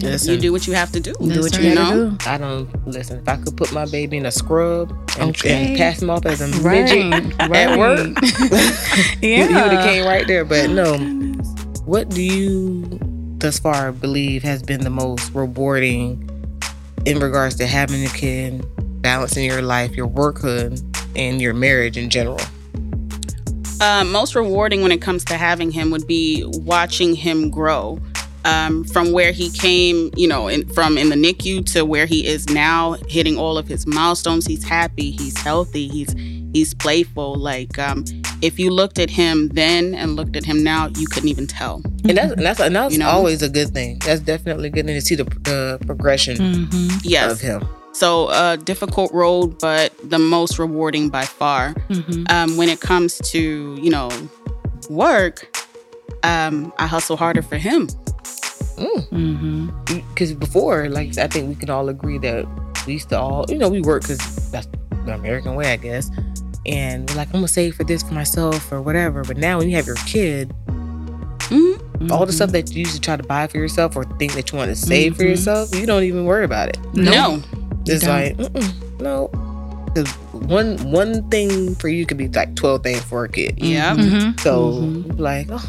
[0.00, 1.12] Listen, You do what you have to do.
[1.20, 2.10] That's Do what you You know?
[2.10, 2.16] do.
[2.28, 3.18] I don't listen.
[3.18, 5.68] If I could put my baby in a scrub and, Okay.
[5.68, 6.84] and pass him off as a Right.
[6.84, 7.68] midget right.
[7.68, 8.18] at work,
[9.20, 10.44] he, he would have came right there.
[10.44, 10.96] But no,
[11.84, 12.98] what do you
[13.38, 16.28] thus far believe has been the most rewarding
[17.04, 18.64] in regards to having a kid,
[19.02, 20.80] balancing your life, your workhood,
[21.16, 22.40] and your marriage in general?
[23.80, 27.98] Uh, most rewarding when it comes to having him would be watching him grow
[28.44, 32.26] um, from where he came, you know, in, from in the NICU to where he
[32.26, 34.46] is now, hitting all of his milestones.
[34.46, 36.12] He's happy, he's healthy, he's
[36.52, 37.34] he's playful.
[37.36, 38.04] Like um,
[38.42, 41.82] if you looked at him then and looked at him now, you couldn't even tell.
[42.08, 43.08] And that's and that's, and that's You know?
[43.08, 43.98] always a good thing.
[44.04, 47.00] That's definitely good thing to see the, the progression Mhm.
[47.04, 47.32] Yes.
[47.32, 47.66] of him.
[47.94, 51.74] So a difficult road, but the most rewarding by far.
[51.90, 52.30] Mhm.
[52.32, 54.08] Um, when it comes to you know
[54.90, 55.56] work,
[56.22, 57.88] um, I hustle harder for him.
[58.76, 59.72] Mhm.
[60.14, 62.46] because before, like I think we can all agree that
[62.86, 64.66] we used to all, you know, we work because that's
[65.06, 66.10] the American way, I guess.
[66.66, 69.22] And we're like, I'm gonna save for this for myself or whatever.
[69.24, 70.52] But now when you have your kid,
[71.48, 72.10] Mhm.
[72.10, 74.50] all the stuff that you used to try to buy for yourself or think that
[74.52, 75.28] you want to save for Mhm.
[75.30, 76.78] yourself, you don't even worry about it.
[76.94, 77.40] No.
[77.86, 78.38] It's like,
[79.00, 79.28] no,
[79.86, 83.54] because one one thing for you could be like twelve things for a kid.
[83.58, 83.94] Yeah.
[83.94, 84.40] Mhm.
[84.40, 85.18] So Mhm.
[85.18, 85.62] like, oh,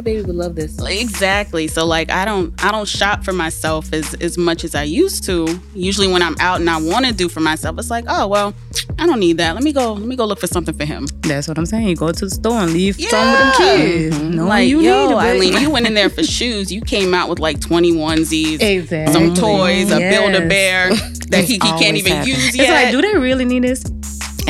[0.00, 0.78] my baby would love this.
[0.82, 1.68] Exactly.
[1.68, 5.24] So like I don't I don't shop for myself as as much as I used
[5.24, 5.46] to.
[5.74, 8.54] Usually when I'm out and I want to do for myself, it's like, "Oh, well,
[8.98, 9.54] I don't need that.
[9.54, 11.86] Let me go let me go look for something for him." That's what I'm saying.
[11.88, 14.18] You go to the store and leave some with them kids.
[14.18, 14.34] Mhm.
[14.36, 16.72] No, like, you yo, need it, Eileen, you went in there for shoes.
[16.72, 19.12] You came out with like 20 onesies, Exactly.
[19.12, 20.14] some toys, a Yes.
[20.16, 20.94] Build-A-Bear
[21.28, 22.28] that he, he can't even happens.
[22.28, 22.84] use It's yet.
[22.84, 23.84] like, do they really need this?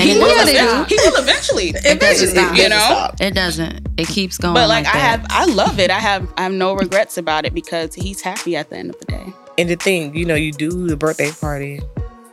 [0.00, 0.88] And he, it will doesn't eventually, stop.
[0.88, 1.68] he will eventually.
[1.90, 2.56] It doesn't stop.
[2.56, 3.10] You know?
[3.20, 3.88] It doesn't.
[3.98, 4.54] It keeps going.
[4.54, 5.20] But like, I that.
[5.20, 5.90] have I love it.
[5.90, 8.98] I have I have no regrets about it because he's happy at the end of
[9.00, 9.32] the day.
[9.58, 11.80] And the thing, you know, you do the birthday party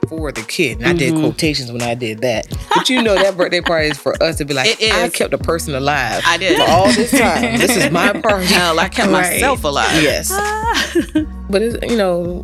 [0.08, 0.78] for the kid.
[0.78, 1.18] And I did Mm-hmm.
[1.24, 1.30] Mhm.
[1.32, 2.48] quotations when I did that.
[2.74, 4.94] But you know that birthday party is for us to be like, It is.
[4.94, 6.56] I kept a person alive I did.
[6.58, 7.58] for all this time.
[7.60, 8.46] this is my party.
[8.46, 9.34] Hell, I kept Right.
[9.34, 10.02] myself alive.
[10.02, 10.30] Yes.
[11.50, 12.44] but it's you know,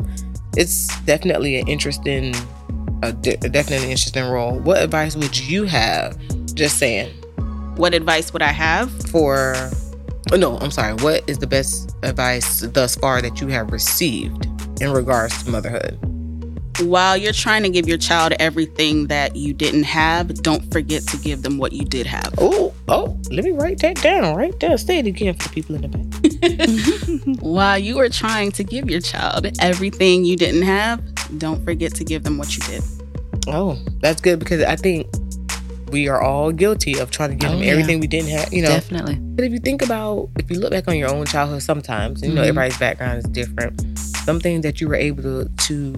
[0.57, 2.35] it's definitely an interesting
[3.03, 4.59] a de- definitely an interesting role.
[4.59, 6.17] What advice would you have?
[6.55, 7.11] Just saying.
[7.75, 8.91] What advice would I have?
[9.09, 9.55] For
[10.31, 10.93] oh, no, I'm sorry.
[10.95, 14.47] What is the best advice thus far that you have received
[14.81, 15.99] in regards to motherhood?
[16.81, 21.17] While you're trying to give your child everything that you didn't have, don't forget to
[21.17, 22.33] give them what you did have.
[22.39, 24.75] Oh, oh, let me write that down right there.
[24.77, 27.39] Say it again for people in the back.
[27.41, 30.99] While you are trying to give your child everything you didn't have,
[31.39, 32.83] don't forget to give them what you did.
[33.47, 35.07] Oh, that's good because I think
[35.91, 37.71] we are all guilty of trying to give Oh, them yeah.
[37.71, 38.51] everything we didn't have.
[38.53, 39.15] You know, Definitely.
[39.15, 42.29] but if you think about, if you look back on your own childhood, sometimes you
[42.33, 42.47] know Mhm.
[42.47, 43.81] everybody's background is different.
[44.25, 45.93] Something that you were able to to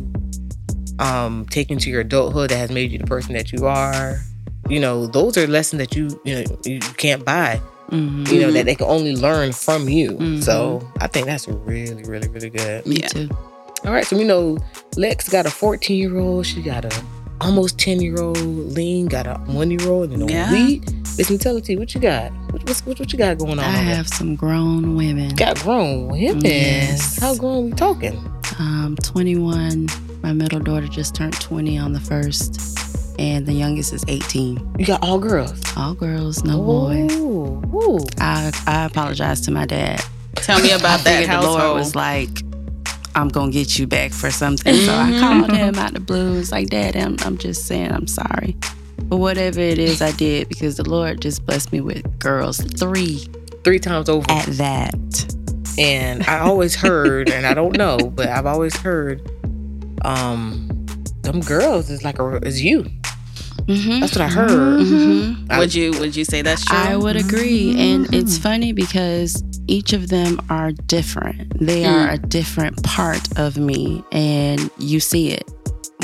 [1.00, 4.20] um, take into your adulthood that has made you the person that you are.
[4.70, 7.62] You know, those are lessons that you you know you can't buy.
[7.92, 8.32] Mhm.
[8.32, 10.12] You know that they can only learn from you.
[10.14, 10.44] Mhm.
[10.44, 12.86] So I think that's really, really, really good.
[12.88, 13.08] Me Yeah.
[13.10, 13.30] too.
[13.86, 14.58] All right, so we know
[14.98, 16.46] Lex got a 14 year old.
[16.46, 17.04] She got a
[17.42, 18.38] almost 10 year old.
[18.38, 20.52] Lean got a one year old and a Yeah.
[20.52, 20.84] week.
[21.18, 21.80] Listen, tell it to you.
[21.80, 22.32] What you got?
[22.52, 23.60] What, what's, what, what you got going on?
[23.60, 23.96] I over there?
[23.96, 25.36] have some grown women.
[25.36, 26.44] got grown women.
[26.44, 27.20] Yes.
[27.20, 28.18] How grown we talking?
[28.60, 29.88] Um, 21.
[30.22, 32.60] My middle daughter just turned 20 on the first.
[33.18, 34.76] and the youngest is 18.
[34.78, 35.62] You got all girls.
[35.78, 37.14] All girls, no boys.
[37.16, 38.00] Ooh, ooh.
[38.20, 40.04] I I apologize to my dad.
[40.36, 41.78] Tell me about that the Lord household.
[41.78, 42.30] was like,
[43.16, 44.76] I'm gonna get you back for something.
[44.76, 46.38] So I called him out the blue.
[46.38, 48.56] It's like, Dad, I'm, I'm just saying I'm sorry.
[49.04, 53.26] But whatever it is, I did because the Lord just blessed me with girls, three
[53.64, 54.30] Three times over.
[54.30, 55.36] at that.
[55.78, 59.22] And I always heard, and I don't know, but I've always heard,
[60.04, 60.68] um,
[61.22, 62.86] them girls is like a is you.
[63.66, 64.00] Mm-hmm.
[64.00, 64.50] That's what I heard.
[64.80, 65.52] Mm-hmm.
[65.52, 66.78] I- would you would you say that's true?
[66.78, 67.76] I would agree.
[67.80, 71.60] And it's funny because each of them are different.
[71.60, 75.50] They are a different part of me, and you see it,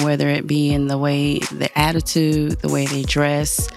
[0.01, 3.69] whether it be in the way, the attitude, the way they dress,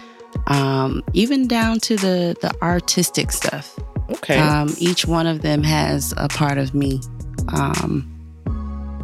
[0.47, 3.79] um, even down to the, the artistic stuff.
[4.11, 4.38] Okay.
[4.38, 7.01] Um, each one of them has a part of me.
[7.49, 8.11] Um,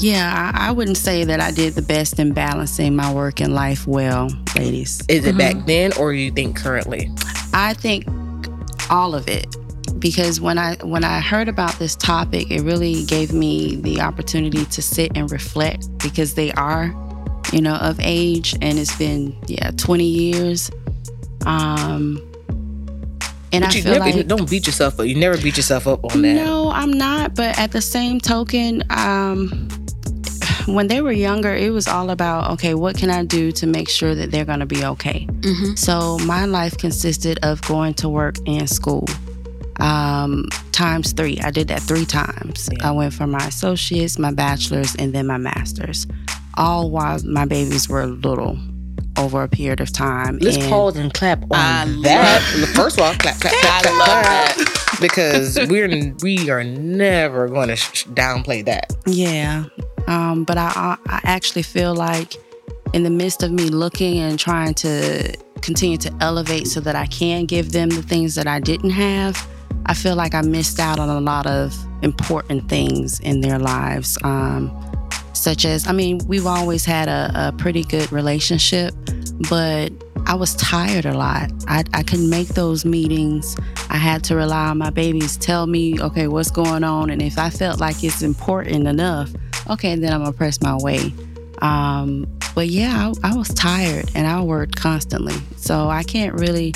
[0.00, 3.54] yeah, I, I wouldn't say that I did the best in balancing my work and
[3.54, 5.02] life well, ladies.
[5.08, 7.10] is it back then or you think currently?
[7.52, 8.06] I think
[8.90, 9.46] all of it
[9.98, 14.64] because when I when I heard about this topic, it really gave me the opportunity
[14.64, 16.86] to sit and reflect because they are,
[17.52, 20.70] you know, of age and it's been yeah, 20 years.
[21.46, 22.26] Um
[23.52, 25.06] and But I you feel never like don't beat yourself up.
[25.06, 26.34] You never beat yourself up on that.
[26.34, 27.34] no, I'm not.
[27.34, 29.68] But at the same token, um,
[30.66, 33.88] when they were younger, it was all about okay, what can I do to make
[33.88, 35.26] sure that they're going to be okay?
[35.40, 35.78] Mhm.
[35.78, 39.06] So my life consisted of going to work and school.
[39.78, 41.40] Um, times three.
[41.42, 42.68] I did that three times.
[42.70, 42.88] Yeah.
[42.88, 46.06] I went for my associates, my bachelor's, and then my master's.
[46.56, 48.58] All while my babies were little
[49.16, 50.38] over a period of time.
[50.40, 52.42] Let's And- pause and clap on I love that.
[52.74, 55.00] First of all, clap, clap, clap, I clap, love clap.
[55.00, 58.92] Because we're we are never going to sh- downplay that.
[59.06, 59.64] Yeah.
[60.10, 62.34] Um, but I, I actually feel like
[62.92, 67.06] in the midst of me looking and trying to continue to elevate so that I
[67.06, 69.48] can give them the things that I didn't have,
[69.86, 74.18] I feel like I missed out on a lot of important things in their lives.
[74.24, 74.76] Um,
[75.32, 78.92] such as, I mean, we've always had a, a pretty good relationship,
[79.48, 79.92] but
[80.26, 81.52] I was tired a lot.
[81.68, 83.56] I, I couldn't make those meetings.
[83.88, 87.10] I had to rely on my babies tell me, okay, what's going on.
[87.10, 89.30] And if I felt like it's important enough,
[89.68, 91.12] okay, then I'm gonna press my way.
[91.62, 95.34] Um, but yeah, I, I was tired and I worked constantly.
[95.56, 96.72] So I can't really,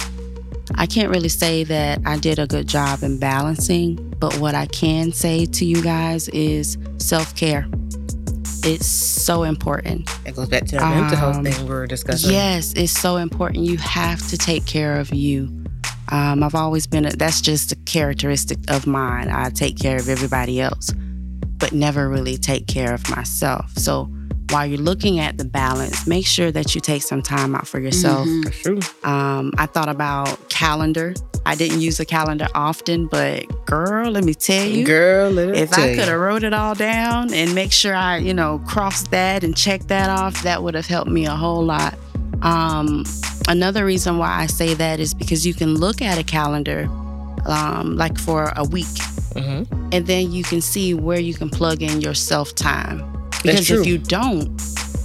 [0.75, 3.97] I can't really say that I did a good job in balancing.
[4.19, 7.67] But what I can say to you guys is self care.
[8.67, 10.09] It's so important.
[10.25, 12.31] It goes back to the mental health Um, thing we were discussing.
[12.33, 13.65] Yes, it's so important.
[13.65, 15.51] You have to take care of you.
[16.11, 19.29] Um, I've always been, a, that's just a characteristic of mine.
[19.29, 20.93] I take care of everybody else,
[21.65, 23.71] but never really take care of myself.
[23.79, 24.05] So
[24.51, 27.81] while you're looking at the balance, make sure that you take some time out for
[27.81, 28.27] yourself.
[28.29, 28.45] Mhm.
[28.45, 28.81] That's true.
[29.03, 31.15] Um, I thought about calendar.
[31.47, 35.71] I didn't use a calendar often, but girl, let me tell you, Girl, let if
[35.71, 39.11] tell I could have wrote it all down and make sure I, you know, crossed
[39.13, 41.95] that and checked that off, that would have helped me a whole lot.
[42.43, 43.05] Um,
[43.49, 46.91] another reason why I say that is because you can look at a calendar,
[47.47, 48.87] um, like for a week,
[49.35, 49.67] Mhm.
[49.93, 53.03] and then you can see where you can plug in your self time.
[53.43, 54.51] Because if you don't,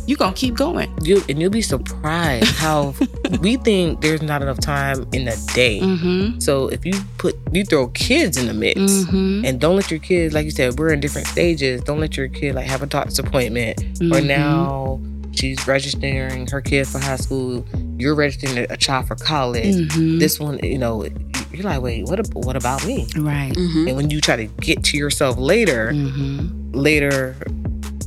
[0.07, 0.89] you're gonna keep going.
[1.03, 2.95] You and you'll be surprised how
[3.41, 5.79] we think there's not enough time in a day.
[5.81, 6.39] Mm-hmm.
[6.39, 9.45] So if you put you throw kids in the mix Mm-hmm.
[9.45, 11.81] and don't let your kids, like you said, we're in different stages.
[11.81, 14.25] Don't let your kid like have a doctor's appointment or Mhm.
[14.27, 15.01] now
[15.39, 17.65] she's registering her kid for high school.
[17.97, 19.75] You're registering a- a child for college.
[19.75, 20.19] Mhm.
[20.19, 21.05] This one, you know,
[21.53, 22.19] you're like, wait, what?
[22.33, 23.07] What about me?
[23.17, 23.53] right.
[23.55, 23.87] Mhm.
[23.87, 26.71] And when you try to get to yourself later, Mm-hmm.
[26.73, 27.35] later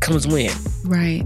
[0.00, 0.50] comes when.
[0.84, 1.24] Right.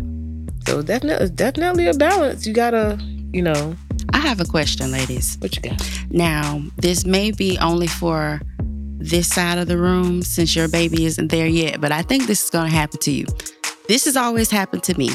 [0.66, 2.47] So definitely, definitely a balance.
[2.47, 2.99] You gotta,
[3.33, 3.77] you know,
[4.12, 5.37] I have a question, ladies.
[5.40, 5.81] what you got.
[6.11, 8.40] Now, this may be only for
[8.99, 12.42] this side of the room since your baby isn't there yet, but I think this
[12.45, 13.27] is going to happen to you.
[13.88, 15.11] This has always happened to me.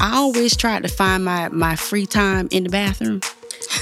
[0.00, 3.20] I always tried to find my, my free time in the bathroom.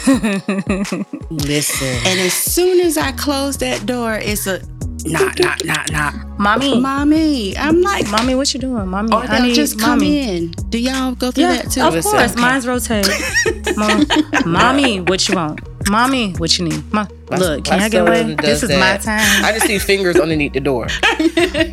[1.31, 4.61] Listen, And as soon as I close that door, it's a
[5.05, 6.15] knock, knock, knock, knock.
[6.39, 8.89] Mommy, Mommy, I'm like, mommy, what you doing?
[8.89, 10.37] Mommy, or I they'll just come mommy.
[10.37, 10.51] in.
[10.71, 11.83] Do y'all go through Yeah, that too?
[11.83, 12.33] of course.
[12.33, 12.41] Okay.
[12.41, 13.09] Mine's rotate.
[13.77, 14.05] Mom,
[14.47, 15.61] mommy, what you want?
[15.90, 16.92] Mommy, what you need?
[16.92, 18.22] Mom, My- Look, can I get away?
[18.35, 19.44] This does is my time.
[19.44, 20.87] I just see fingers underneath the door.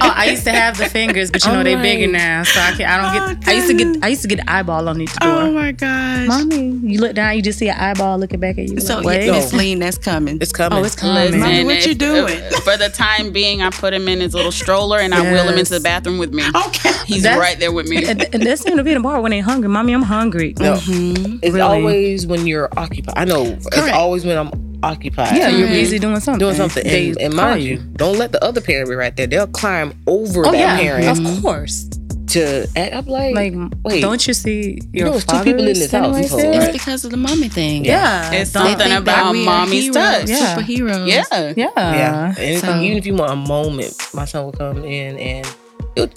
[0.06, 2.60] Oh, I used to have the fingers, but you know I'm they bigger now, so
[2.60, 3.47] I can not I don't get.
[3.47, 5.30] I used to get I used to get the eyeball underneath the door.
[5.43, 6.28] Oh my gosh.
[6.28, 8.80] Mommy, you look down, you just see an eyeball looking back at you.
[8.80, 9.38] so like, yeah, wait.
[9.38, 10.38] Miss Lean, that's coming.
[10.41, 10.80] It's coming.
[10.80, 11.39] oh, it's coming.
[11.39, 12.26] Mommy, what if- you doing?
[12.30, 15.43] if- for the time being, I put him in his little stroller and I wheel
[15.47, 16.43] him into the bathroom with me.
[16.67, 16.91] okay.
[17.06, 18.04] He's That's- right there with me.
[18.06, 19.69] and, and that's seem to be the bar when they're hungry.
[19.69, 20.54] Mommy, I'm hungry.
[20.60, 21.38] No, Mm-hmm.
[21.41, 21.62] it's Really?
[21.62, 23.13] always when you're occupied.
[23.17, 23.43] I know.
[23.43, 23.95] It's Correct.
[24.04, 24.52] Always when I'm
[24.84, 25.36] occupied.
[25.38, 25.72] Yeah, you're Mhm.
[25.82, 26.39] busy doing something.
[26.39, 26.84] doing something.
[26.84, 29.28] They And, and mind you, don't let the other parent be right there.
[29.28, 31.88] They'll climb over Oh that yeah, parent of course.
[32.34, 32.94] to act.
[32.96, 33.54] I'm like, Like,
[33.86, 36.56] wait, don't you see your know two people in this standing house, right?
[36.56, 37.86] It's because of the mommy thing.
[37.86, 40.30] Yeah, It's something think that about we are mommy's heroes, touch.
[40.30, 40.56] Yeah.
[40.58, 41.08] Superheroes.
[41.08, 41.54] Yeah.
[41.56, 42.36] Yeah, yeah.
[42.38, 45.48] And So- even if you want a moment, my son will come in and
[45.96, 46.10] he'll,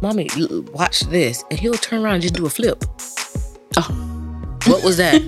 [0.00, 2.84] mommy, l- watch this, and he'll turn around and just do a flip.
[3.76, 4.13] Oh.
[4.66, 5.20] What was that?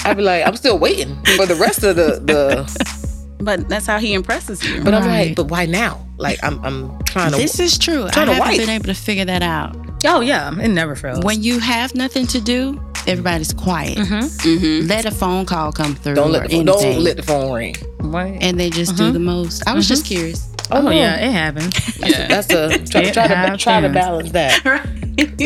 [0.04, 2.92] I'd be like, I'm still waiting for the rest of the the.
[3.38, 4.82] But that's how he impresses you.
[4.82, 6.04] But I'm like, but why now?
[6.16, 7.36] Like I'm I'm trying to.
[7.36, 8.06] This is true.
[8.06, 8.58] I Trying to haven't wipe.
[8.58, 9.76] been able to figure that out.
[10.06, 11.22] Oh yeah, it never fails.
[11.22, 13.98] When you have nothing to do, everybody's quiet.
[13.98, 14.14] mm-hmm.
[14.48, 14.88] Mm-hmm.
[14.88, 16.14] Let a phone call come through.
[16.14, 17.76] don't let the, don't let the phone ring.
[18.00, 18.24] What?
[18.26, 19.68] and they just do the most.
[19.68, 20.48] I was just curious.
[20.70, 20.90] oh no.
[20.90, 21.76] yeah, it happened.
[21.98, 22.26] Yeah.
[22.28, 24.64] That's a try, try to try to balance that.
[24.64, 25.36] Right.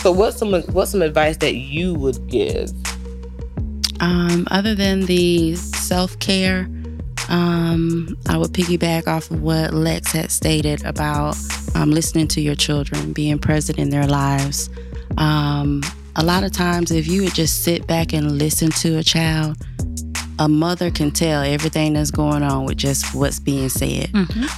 [0.00, 2.70] So what's some what's some advice that you would give?
[4.00, 6.70] Um, other than the self care,
[7.28, 11.36] um, I would piggyback off of what Lex had stated about
[11.74, 14.70] um, listening to your children, being present in their lives.
[15.18, 15.82] Um,
[16.16, 19.58] a lot of times, if you would just sit back and listen to a child,
[20.40, 24.10] a mother can tell everything that's going on with just what's being said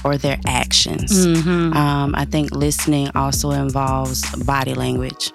[0.03, 1.27] or their actions.
[1.27, 1.73] Mm-hmm.
[1.77, 5.31] Um, I think listening also involves body language.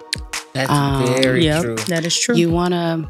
[0.53, 1.75] That's Um, very Yep, true.
[1.87, 2.35] that is true.
[2.35, 3.07] You want to,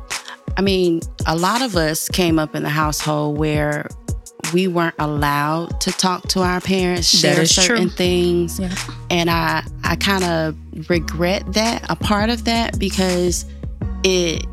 [0.58, 3.88] I mean, a lot of us came up in the household where
[4.54, 7.63] we weren't allowed to talk to our parents, share is true.
[7.63, 8.60] certain things.
[8.60, 8.73] Yeah.
[9.10, 13.45] And I, I kind of regret that, a part of that, because
[14.04, 14.45] it,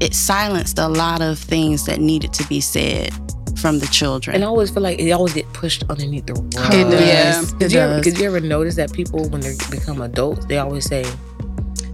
[0.00, 3.10] it silenced a lot of things that needed to be said
[3.58, 4.34] from the children.
[4.34, 6.74] And I always feel like it always get pushed underneath the rug.
[6.74, 7.00] It does.
[7.52, 7.58] Yeah.
[7.58, 10.84] Did you, ever, did you ever notice that people, when they become adults, they always
[10.84, 11.04] say,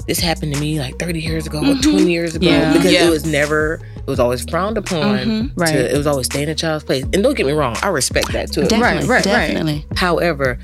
[0.09, 2.73] "This happened to me like 30 years ago, or 20 years ago," Yeah.
[2.73, 3.07] because Yeah.
[3.07, 5.19] it was never, it was always frowned upon.
[5.19, 5.51] Mhm.
[5.55, 5.73] Right.
[5.73, 7.05] To, it was always staying in a child's place.
[7.13, 8.63] And don't get me wrong, I respect that too.
[8.63, 9.25] definitely, right, right.
[9.25, 9.87] definitely.
[9.95, 10.59] However,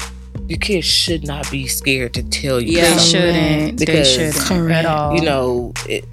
[0.48, 2.79] your kids should not be scared to tell you.
[2.79, 2.90] Yeah.
[2.94, 3.79] They shouldn't.
[3.87, 4.72] They shouldn't Correct.
[4.79, 5.14] at all.
[5.14, 6.05] You know, it,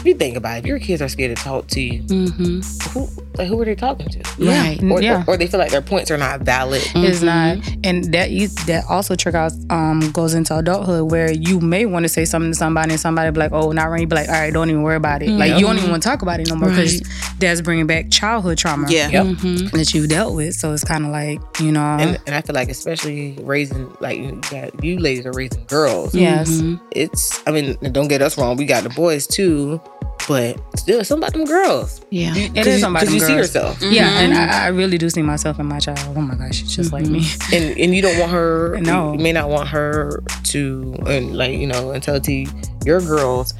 [0.00, 2.60] if you think about it, if your kids are scared to talk to you, hmm
[2.92, 4.18] who like who are they talking to?
[4.38, 4.62] Yeah.
[4.62, 4.82] Right.
[4.82, 5.22] Or, yeah.
[5.26, 6.82] or, or they feel like their points are not valid.
[6.96, 7.24] is Mhm.
[7.24, 12.04] not and that you, that also triggers um goes into adulthood where you may want
[12.04, 14.28] to say something to somebody and somebody be like oh not right you be like
[14.28, 16.40] all right don't even worry about it like you don't even want to talk about
[16.40, 17.00] it no more because
[17.38, 19.08] that's bringing back childhood trauma Yeah.
[19.10, 19.26] Yep.
[19.26, 19.70] Mhm.
[19.72, 22.54] that you've dealt with so it's kind of like you know And, and I feel
[22.54, 26.14] like especially raising like you got you ladies are raising girls.
[26.14, 26.80] yes Mhm.
[26.90, 29.80] It's I mean don't get us wrong, we got the boys too,
[30.28, 32.00] but still it's something about them girls.
[32.10, 32.34] Yeah.
[32.34, 33.54] You, It is something about because you them see girls.
[33.54, 33.82] yourself.
[33.82, 34.48] yeah and Mhm.
[34.48, 37.06] I, I really do see myself in my child oh my gosh she's just like
[37.06, 39.12] me and and you don't want her No.
[39.12, 42.46] you may not want her to and like you know and tell to
[42.84, 43.54] your girls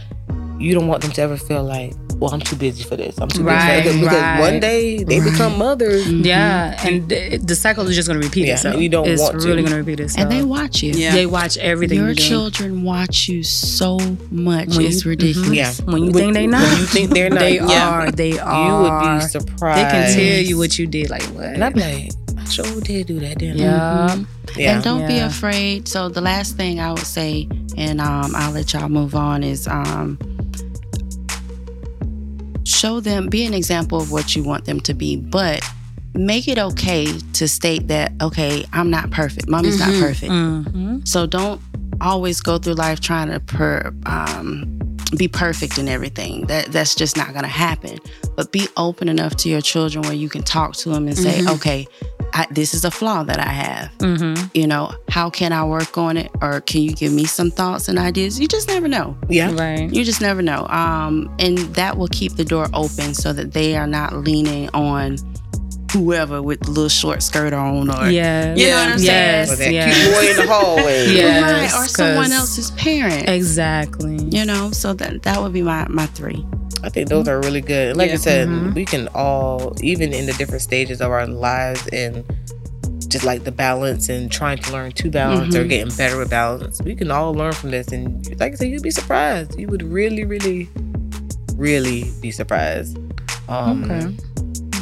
[0.58, 3.28] you don't want them to ever feel like well i'm too busy for this i'm
[3.28, 4.08] too Right, busy for this.
[4.10, 5.30] because right, one day they right.
[5.32, 8.82] become mothers yeah and the, the cycle is just going to repeat Yeah, itself and
[8.82, 9.48] you don't it's want to.
[9.48, 10.92] really going to repeat itself And they watch you.
[10.92, 11.12] Yeah.
[11.12, 12.22] they watch everything Your you do.
[12.22, 13.98] children watch you so
[14.30, 14.68] much.
[14.76, 15.48] When it's you- ridiculous.
[15.48, 15.54] mhm.
[15.56, 17.88] yeah When you think they not, when you think they're not they Yeah.
[17.88, 18.10] are.
[18.12, 18.66] They are.
[18.66, 21.08] you would be surprised They can tell you what you did.
[21.10, 21.44] Like what?
[21.46, 24.08] and i'd be like i sure did do that didn't yeah.
[24.10, 24.24] I?
[24.60, 25.86] yeah And don't be afraid.
[25.88, 29.68] So the last thing I would say, and um, I'll let y'all move on, is
[29.68, 30.18] um,
[32.64, 35.62] show them, be an example of what you want them to be, but
[36.14, 39.48] make it okay to state that, okay, I'm not perfect.
[39.48, 39.86] Mommy's Mhm.
[39.92, 40.32] not perfect.
[40.32, 40.98] Mm-hmm.
[41.04, 41.60] So don't
[42.00, 44.78] always go through life trying to per, um,
[45.16, 46.46] be perfect in everything.
[46.46, 47.98] That that's just not gonna happen.
[48.36, 51.40] But be open enough to your children where you can talk to them and say,
[51.40, 51.54] Mhm.
[51.56, 51.86] okay,
[52.32, 53.90] I, this is a flaw that I have.
[53.98, 54.46] Mm-hmm.
[54.54, 57.88] You know, how can I work on it, or can you give me some thoughts
[57.88, 58.38] and ideas?
[58.38, 59.16] You just never know.
[59.28, 59.92] yeah Right.
[59.92, 60.66] You just never know.
[60.68, 65.16] Um, and that will keep the door open so that they are not leaning on
[65.92, 69.06] whoever with the little short skirt on, or yeah You know what I'm saying?
[69.06, 69.52] yes.
[69.52, 69.96] or that yes.
[69.96, 71.40] cute boy in the hallway Yeah.
[71.40, 73.28] right, or someone else's parent.
[73.28, 74.16] Exactly.
[74.30, 76.44] You know, so that that would be my my three.
[76.82, 77.96] I think those are really good.
[77.96, 78.14] Like Yeah.
[78.14, 78.74] I said, Mhm.
[78.74, 82.24] we can all, even in the different stages of our lives and
[83.08, 85.68] just like the balance and trying to learn to balance or Mhm.
[85.68, 87.88] getting better with balance, we can all learn from this.
[87.88, 89.58] And like I said, you'd be surprised.
[89.58, 90.68] You would really, really,
[91.56, 92.96] really be surprised.
[93.48, 94.16] Um, Okay.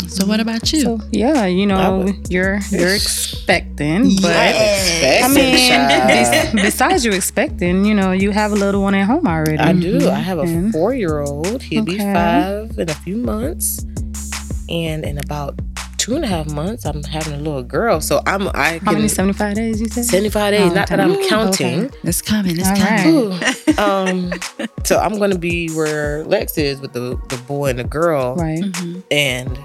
[0.09, 0.81] So what about you?
[0.81, 6.57] So yeah, you know, you're you're expecting, but Expected, I mean, child.
[6.57, 9.59] besides you expecting, you know, you have a little one at home already.
[9.59, 10.09] I do.
[10.09, 11.63] I have a four year old.
[11.63, 13.85] He'll be five in a few months.
[14.71, 15.59] And in about
[15.97, 18.01] two and a half months, I'm having a little girl.
[18.01, 19.03] So I'm I How many?
[19.05, 19.81] can Seventy five days?
[19.81, 20.05] You said.
[20.05, 20.71] 75 days.
[20.71, 21.01] Oh, Not that.
[21.01, 21.87] I'm Ooh, counting.
[21.87, 21.99] okay.
[22.05, 22.57] It's coming.
[22.59, 23.31] It's All coming.
[23.31, 23.55] right.
[23.79, 24.33] Um,
[24.85, 28.59] so I'm gonna be where Lex is with the the boy and the girl, Right.
[28.61, 29.03] Mhm.
[29.11, 29.59] and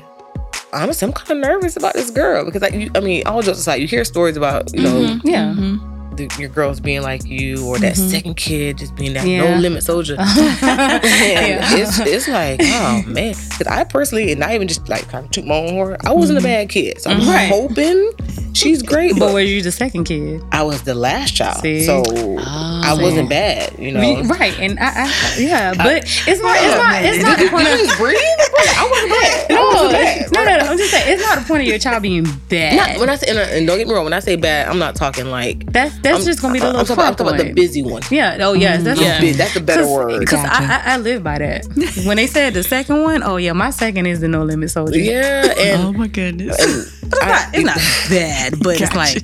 [0.74, 3.60] honestly, I'm kind of nervous about this girl because like you, I mean, all jokes
[3.60, 5.22] aside, you hear stories about you know Mhm.
[5.24, 5.54] Yeah.
[5.56, 5.93] Mhm.
[6.18, 8.09] The, your girls being like you or that Mhm.
[8.11, 9.53] second kid just being that Yeah.
[9.55, 10.16] no limit soldier.
[10.20, 11.76] yeah.
[11.76, 15.32] It's it's like oh man, because I personally and not even just like kind of
[15.32, 15.97] toot my own horn.
[16.05, 17.24] I wasn't a bad kid, so I'm.
[17.28, 17.49] Right.
[17.49, 18.11] hoping
[18.53, 19.14] she's great.
[19.14, 20.43] But But were you the second kid?
[20.51, 21.84] I was the last child, See?
[21.86, 22.38] so Oh,
[22.84, 23.01] I see.
[23.01, 23.74] wasn't bad.
[23.80, 27.39] You know, We- right, and I, I yeah, but it's not, it's not, it's not
[27.39, 27.97] the point of.
[27.97, 28.18] Breathe.
[28.18, 29.45] I wasn't bad.
[29.51, 30.32] I No, wasn't bad.
[30.34, 30.72] no, no, no.
[30.72, 32.76] I'm just saying it's not the point of your child being bad.
[32.76, 34.80] Not, when I say and, and don't get me wrong, when I say bad, I'm
[34.80, 37.34] not talking like that's that's I'm, just gonna be the I'm, little talking I'm talking
[37.36, 38.01] about the busy one.
[38.12, 38.38] Yeah.
[38.41, 39.10] Oh yes, that's mm-hmm.
[39.10, 39.20] Yeah.
[39.22, 40.20] The that's a better word.
[40.20, 40.64] Because Gotcha.
[40.64, 41.66] I, I I live by that.
[42.06, 44.99] when they said the second one, oh yeah, my second is the no limit soldier.
[44.99, 46.60] Yeah, and, Oh my goodness.
[46.60, 47.78] and It's not, it's not
[48.10, 48.97] bad, but it's Gotcha.
[48.97, 49.16] like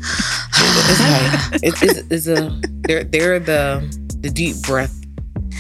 [0.90, 3.84] it's like it's, it's, it's a they're they're the
[4.22, 4.96] the deep breath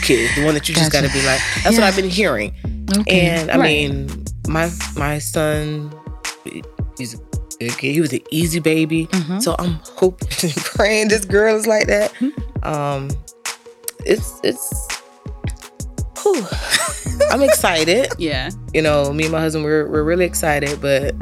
[0.01, 1.39] kids, the one that you just got to be like.
[1.63, 2.53] That's what I've been hearing,
[2.99, 3.22] Okay.
[3.28, 3.91] and I Right.
[3.91, 5.91] mean, my my son,
[6.97, 7.28] he's a good kid.
[7.60, 9.41] He was an easy baby, Mhm.
[9.41, 10.28] so I'm hoping,
[10.76, 12.14] praying this girl is like that.
[12.64, 13.10] Um,
[14.05, 14.88] it's it's.
[16.24, 16.45] whew.
[17.32, 18.07] I'm excited.
[18.18, 18.49] Yeah.
[18.74, 21.14] You know, me and my husband, we're we're really excited, but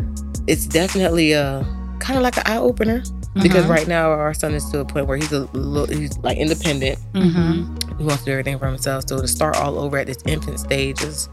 [0.48, 1.66] it's definitely a
[2.00, 3.02] kind of like an eye opener
[3.42, 3.70] because Mhm.
[3.70, 7.00] right now our son is to a point where he's a little, he's like independent.
[7.14, 7.98] Mhm.
[7.98, 9.06] He wants to do everything for himself.
[9.08, 11.28] So to start all over at this infant stage is,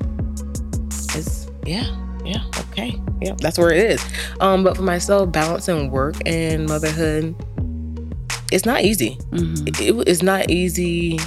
[1.15, 1.85] is yeah,
[2.25, 4.05] yeah, okay, yeah, that's where it is.
[4.41, 7.35] Um, but for myself, balancing work and motherhood,
[8.53, 9.17] it's not easy.
[9.31, 9.69] Mhm.
[9.69, 11.19] It, it- it's not easy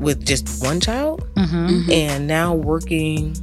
[0.00, 1.90] with just one child, Mhm.
[1.90, 3.34] and now working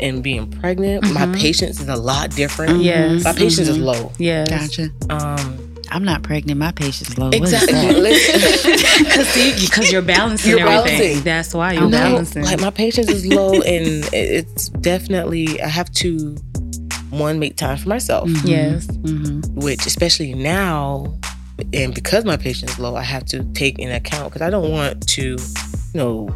[0.00, 1.04] and being pregnant.
[1.12, 1.36] My Mhm.
[1.36, 2.82] patience is a lot different.
[2.82, 3.24] Yes.
[3.24, 3.84] My patience is Mhm.
[3.84, 4.12] low.
[4.18, 4.48] Yes.
[4.48, 4.90] Gotcha.
[5.08, 6.58] Um, I'm not pregnant.
[6.58, 7.30] My patience low.
[7.30, 8.12] Exactly.
[9.60, 10.98] Because you're balancing You're everything.
[10.98, 11.22] balancing.
[11.24, 12.42] That's why you're No, balancing.
[12.44, 16.36] like my patience is low, and it's definitely I have to
[17.10, 18.48] one make time for myself, Mhm.
[18.48, 18.86] yes.
[18.88, 19.62] Mhm.
[19.62, 21.16] which especially now,
[21.72, 24.70] and because my patience is low, I have to take in account because I don't
[24.72, 25.38] want to, you
[25.94, 26.34] know,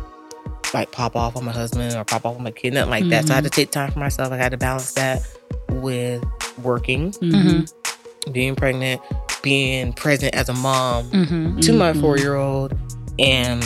[0.73, 3.27] like pop off on my husband or pop off on my kid, nothing like that.
[3.27, 4.33] So I had to take time for myself.
[4.33, 5.21] I had to balance that
[5.71, 6.23] with
[6.63, 7.73] working, Mhm.
[8.33, 9.01] being pregnant,
[9.43, 11.61] being present as a mom Mm-hmm.
[11.61, 12.01] to my Mhm.
[12.01, 12.75] four year old,
[13.19, 13.65] and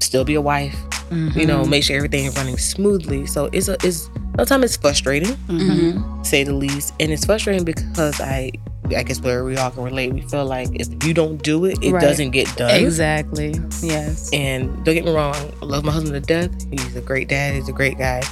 [0.00, 0.76] still be a wife.
[1.10, 1.38] Mm-hmm.
[1.38, 3.26] you know, make sure everything is running smoothly.
[3.26, 4.08] So it's a it's
[4.38, 6.26] sometimes it's frustrating, Mhm.
[6.26, 8.50] say the least, and it's frustrating because I
[8.96, 10.12] I guess where we all can relate.
[10.12, 12.02] We feel like if you don't do it, it Right.
[12.02, 12.70] doesn't get done.
[12.70, 13.54] Exactly.
[13.82, 14.28] Yes.
[14.32, 16.50] And don't get me wrong, I love my husband to death.
[16.70, 17.54] He's a great dad.
[17.54, 18.22] He's a great guy.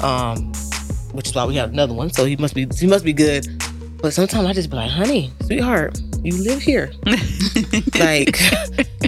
[0.00, 0.52] Um,
[1.12, 2.12] which is why we have another one.
[2.12, 3.46] So he must be he must be good.
[4.02, 6.92] But sometimes I just be like, honey, sweetheart, you live here.
[7.98, 8.38] like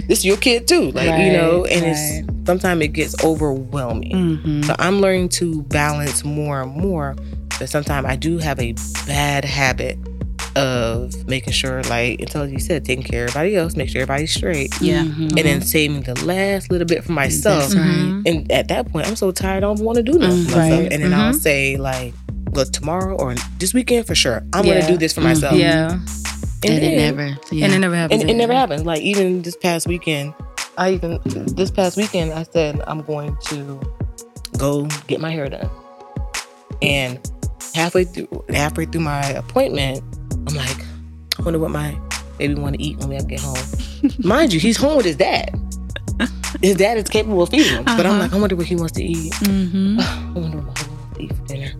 [0.07, 0.91] this is your kid too.
[0.91, 4.11] Like, you know, Right, and it's sometimes it gets overwhelming.
[4.39, 4.65] Mhm.
[4.65, 7.15] So I'm learning to balance more and more.
[7.59, 8.73] But sometimes I do have a
[9.05, 9.97] bad habit
[10.55, 14.33] of making sure, like until you said, taking care of everybody else, make sure everybody's
[14.33, 15.03] straight, Yeah.
[15.03, 15.29] Mhm.
[15.37, 17.63] and then saving the last little bit for myself.
[17.69, 18.21] That's right.
[18.25, 20.57] And at that point, I'm so tired, I don't want to do nothing Mm, for
[20.57, 20.79] myself.
[20.81, 20.93] right.
[20.93, 21.39] And then I'll Mhm.
[21.41, 22.13] say like,
[22.53, 24.81] look, tomorrow or this weekend for sure, I'm Yeah.
[24.81, 25.55] gonna do this for myself.
[25.57, 25.97] Yeah.
[26.65, 27.37] And, And it never.
[27.51, 27.65] Yeah.
[27.65, 28.21] And it never happens.
[28.21, 28.85] and it never happens.
[28.85, 30.33] Like even this past weekend,
[30.77, 33.79] I even this past weekend I said I'm going to
[34.57, 35.69] go get my hair done.
[36.81, 37.19] And
[37.75, 40.01] halfway through halfway through my appointment,
[40.47, 40.77] I'm like,
[41.39, 41.97] I wonder what my
[42.37, 43.57] baby want to eat when we get home.
[44.19, 45.59] Mind you, he's home with his dad.
[46.61, 47.83] His dad is capable of feeding him.
[47.83, 48.19] But I'm Uh-huh.
[48.19, 49.33] like, I wonder what he wants to eat.
[49.33, 49.99] Mm-hmm.
[50.01, 51.71] I wonder what my husband wants to eat for dinner.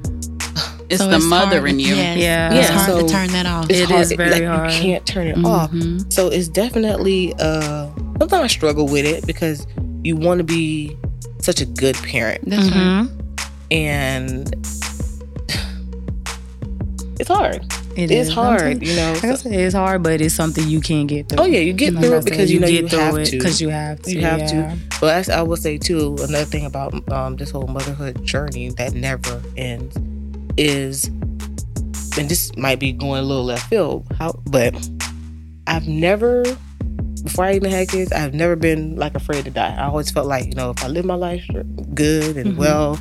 [0.94, 1.96] It's So the mother hard- in you.
[1.96, 2.18] Yes.
[2.18, 2.54] Yeah.
[2.54, 3.66] It's Yeah, hard so- to turn that off.
[3.70, 4.02] It's It hard.
[4.02, 4.72] is very like, hard.
[4.74, 5.72] You can't turn it off.
[5.72, 6.12] Mhm.
[6.14, 7.88] So it's definitely uh
[8.20, 9.66] sometimes I struggle with it because
[10.04, 10.96] you want to be
[11.42, 13.08] such a good parent That's right.
[13.08, 13.10] Mhm.
[13.72, 14.56] and
[17.20, 17.64] it's hard.
[17.96, 18.34] It it's is.
[18.34, 19.14] hard, you know.
[19.24, 21.40] Like So- it's hard, but it's something you can get through.
[21.44, 23.32] oh yeah, you get Like through it because you know you have to.
[23.32, 24.12] because you have to.
[24.12, 24.48] You have yeah.
[24.48, 24.78] to.
[25.00, 28.94] But as I will say too, another thing about um, this whole motherhood journey that
[28.94, 29.96] never ends
[30.58, 31.06] is,
[32.18, 34.74] and this might be going a little left field, how, but
[35.68, 36.44] I've never,
[37.24, 39.76] before I even had kids, I've never been like afraid to die.
[39.78, 41.46] I always felt like you know if I live my life
[41.94, 42.58] good and Mhm.
[42.58, 43.00] well,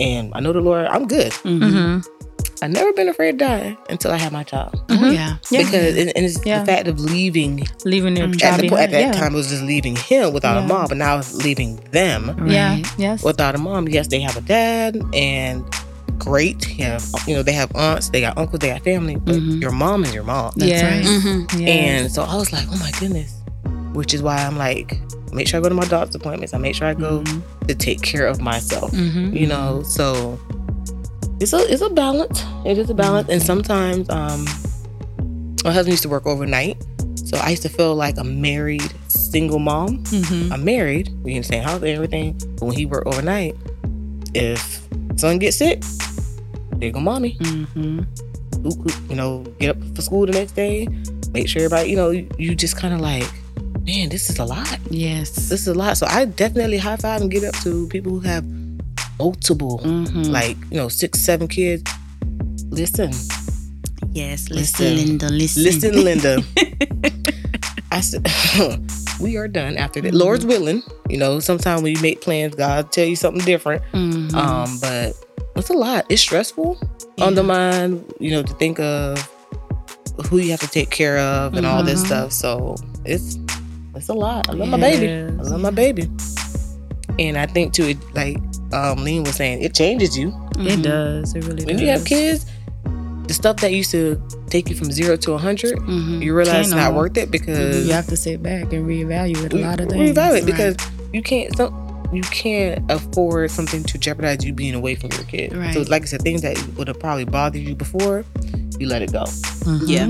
[0.00, 1.32] and I know the Lord, I'm good.
[1.44, 1.60] Mhm.
[1.60, 2.10] Mm-hmm.
[2.62, 4.80] I never been afraid to die until I had my child.
[4.88, 5.36] Oh, yeah.
[5.50, 5.64] Yeah.
[5.64, 6.60] Because and, and it's Yeah.
[6.60, 9.12] the fact of leaving leaving their child at, the, po- at that yeah.
[9.12, 10.64] time it was just leaving him without Yeah.
[10.64, 12.76] a mom, but now it's leaving them Yeah.
[12.76, 12.86] Right.
[12.96, 13.22] Yes.
[13.22, 13.88] without a mom.
[13.88, 15.62] Yes, they have a dad and
[16.18, 16.64] great.
[16.64, 19.60] Have you know they have aunts, they got uncles, they got family, but Mhm.
[19.60, 20.52] your mom is your mom.
[20.56, 20.82] That's yes.
[20.82, 21.04] right.
[21.04, 21.60] Mhm.
[21.60, 21.68] Yes.
[21.68, 23.34] And so I was like, oh my goodness,
[23.92, 24.98] which is why I'm like,
[25.32, 26.54] make sure I go to my doctor's appointments.
[26.54, 27.42] I make sure I go Mhm.
[27.68, 28.92] to take care of myself.
[28.92, 29.38] Mhm.
[29.38, 30.38] You know, so
[31.40, 32.42] it's a it's a balance.
[32.64, 34.44] It is a balance, and sometimes um,
[35.64, 36.76] my husband used to work overnight,
[37.24, 39.98] so I used to feel like a married single mom.
[40.04, 40.52] Mhm.
[40.52, 43.56] I'm married, we in the same house and everything, but when he worked overnight,
[44.34, 44.83] if
[45.16, 45.82] son gets sick,
[46.78, 47.36] there go mommy.
[47.40, 48.06] Mhm.
[48.62, 50.88] Who- who- You know, get up for school the next day,
[51.32, 53.28] make sure everybody, you know, you, you just kind of like,
[53.84, 54.78] man, this is a lot.
[54.90, 55.30] Yes.
[55.30, 55.96] This is a lot.
[55.98, 58.44] So I definitely high five and get up to people who have
[59.18, 60.30] multiple, Mhm.
[60.30, 61.82] like, you know, six, seven kids.
[62.70, 63.12] Listen,
[64.12, 64.48] yes.
[64.50, 64.96] listen.
[64.96, 65.28] Listen, Linda.
[65.28, 65.62] Listen.
[65.62, 66.42] listen, Linda.
[67.92, 68.26] I said,
[69.24, 70.12] we are done after that.
[70.14, 73.82] Lord's willing, you know, sometimes when you make plans, God tell you something different.
[73.92, 74.34] Mhm.
[74.34, 75.14] Um, but
[75.56, 76.04] it's a lot.
[76.10, 76.78] It's stressful
[77.20, 79.18] on the mind, you know, to think of
[80.28, 82.06] who you have to take care of and all this Mhm.
[82.06, 82.32] stuff.
[82.32, 83.38] So it's
[83.96, 84.48] it's a lot.
[84.50, 85.08] I love my baby.
[85.08, 86.08] I love my baby.
[87.18, 88.36] And I think too, it like
[88.72, 90.28] um Lean was saying, it changes you.
[90.58, 90.82] It Mhm.
[90.82, 91.34] does.
[91.34, 91.80] It really When does.
[91.82, 92.44] you have kids,
[93.26, 96.22] the stuff that used to take you from zero to a hundred, Mhm.
[96.22, 96.98] you realize it's Can't not no.
[96.98, 100.10] worth it because You have to sit back and reevaluate a lot of we things.
[100.10, 100.76] evaluate because
[101.12, 101.72] you can't some
[102.12, 105.50] you can't afford something to jeopardize you being away from your kid.
[105.72, 108.24] So like I said, things that would have probably bothered you before,
[108.78, 109.24] you let it go.
[109.24, 109.82] Mhm.
[109.88, 110.06] Yeah.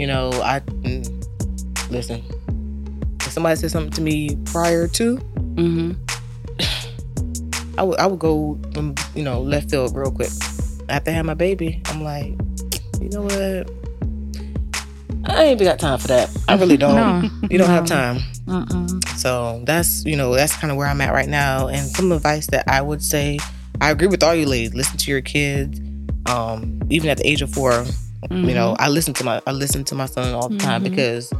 [0.00, 1.08] You know, I mm,
[1.90, 2.22] listen.
[3.26, 5.18] If somebody said something to me prior to,
[5.56, 5.96] Mhm.
[7.78, 10.30] I would I would go from you know left field real quick.
[10.88, 12.34] After I had my baby, I'm like,
[13.00, 13.70] you know what?
[15.30, 16.30] I ain't even got time for that.
[16.48, 16.94] I really don't.
[16.96, 17.30] No.
[17.50, 18.20] You don't have time.
[18.46, 19.04] Mm-mm.
[19.18, 21.68] So that's you know that's kind of where I'm at right now.
[21.68, 23.38] And some advice that I would say,
[23.80, 24.74] I agree with all you ladies.
[24.74, 25.80] Listen to your kids.
[26.26, 27.84] Um, even at the age of 4
[28.30, 30.90] you know, I listen to my I listen to my son all the time Mhm.
[30.90, 31.32] because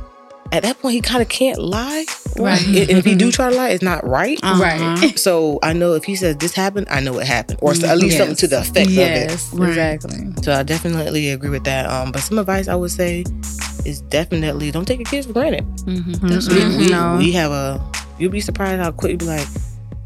[0.53, 2.05] at that point he kind of can't lie.
[2.39, 2.65] Right.
[2.67, 4.39] And if he do try to lie, it's not right.
[4.43, 4.63] Uh-huh.
[4.63, 5.19] Right.
[5.19, 8.17] So I know if he says this happened, I know it happened, or at least
[8.17, 8.19] Yes.
[8.19, 9.69] something to the effect Yes, Right.
[9.71, 10.15] exactly.
[10.17, 10.27] of it.
[10.29, 10.43] Exactly.
[10.45, 11.87] So I definitely agree with that.
[11.87, 13.25] Um, but some advice I would say
[13.85, 15.65] is definitely don't take your kids for granted.
[15.87, 16.17] Mhm.
[16.17, 16.79] Mhm.
[16.79, 17.17] We, we, No.
[17.19, 17.81] we have a.
[18.19, 19.47] You'll be surprised how quick you be like,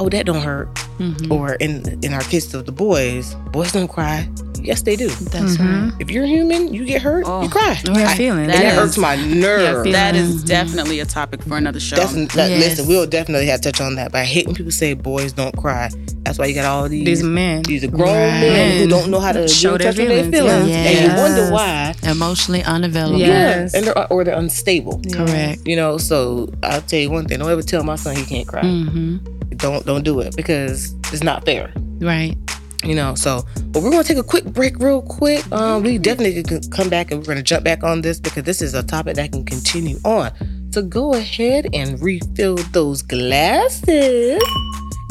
[0.01, 0.73] oh, that don't hurt.
[0.99, 1.31] Mhm.
[1.31, 4.29] Or in in our kids, the, the boys, boys don't cry.
[4.61, 5.09] Yes, they do.
[5.09, 5.91] That's Mhm.
[5.91, 5.93] right.
[6.01, 7.43] If you're human, you get hurt, Oh.
[7.43, 7.81] you cry.
[7.85, 8.17] You have Right.
[8.17, 8.43] feelings.
[8.43, 9.83] And That that is- hurts my nerve.
[9.83, 11.97] feel- That is definitely a topic for another show.
[11.97, 12.61] Definitely, that, Yes.
[12.61, 14.13] listen, we'll definitely have to touch on that.
[14.13, 15.91] But I hate when people say boys don't cry.
[16.23, 17.63] That's why you got all these These men.
[17.65, 18.41] these grown Right.
[18.41, 20.77] men who don't know how to Show show their touch on their feelings, feelings, yeah.
[20.77, 21.95] and you wonder why.
[22.05, 23.19] Emotionally unavailable.
[23.19, 23.75] Yes.
[23.75, 25.01] and they're or they're unstable.
[25.13, 25.63] Correct.
[25.67, 28.47] You know, so I'll tell you one thing: don't ever tell my son he can't
[28.47, 28.63] cry.
[28.63, 29.17] Mm-hmm.
[29.63, 31.73] Don't don't do it because it's not fair.
[32.01, 32.37] Right.
[32.83, 35.51] You know, so but we're gonna take a quick break, real quick.
[35.53, 38.61] Um, we definitely can come back and we're gonna jump back on this because this
[38.61, 40.33] is a topic that can continue on.
[40.73, 44.43] So go ahead and refill those glasses,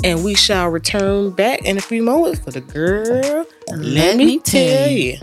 [0.03, 3.45] and we shall return back in a few moments for the girl.
[3.69, 5.17] Let, me tell you.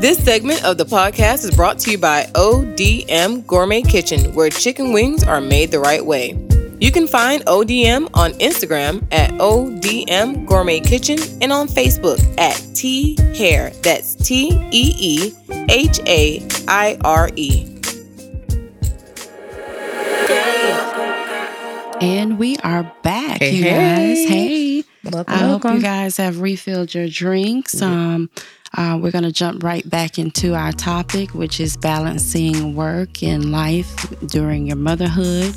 [0.00, 4.92] This segment of the podcast is brought to you by ODM Gourmet Kitchen, where chicken
[4.92, 6.49] wings are made the right way.
[6.80, 13.16] You can find ODM on Instagram at ODM Gourmet Kitchen and on Facebook at T
[13.36, 13.70] Hair.
[13.82, 15.32] That's T E E
[15.68, 17.66] H A I R E.
[22.02, 23.70] And we are back, Hey, you hey.
[24.24, 24.28] guys.
[24.28, 24.84] Hey.
[25.04, 27.80] Welcome, I hope you guys have refilled your drinks.
[27.82, 28.30] Um,
[28.76, 33.50] uh, we're going to jump right back into our topic, which is balancing work and
[33.50, 35.54] life during your motherhood.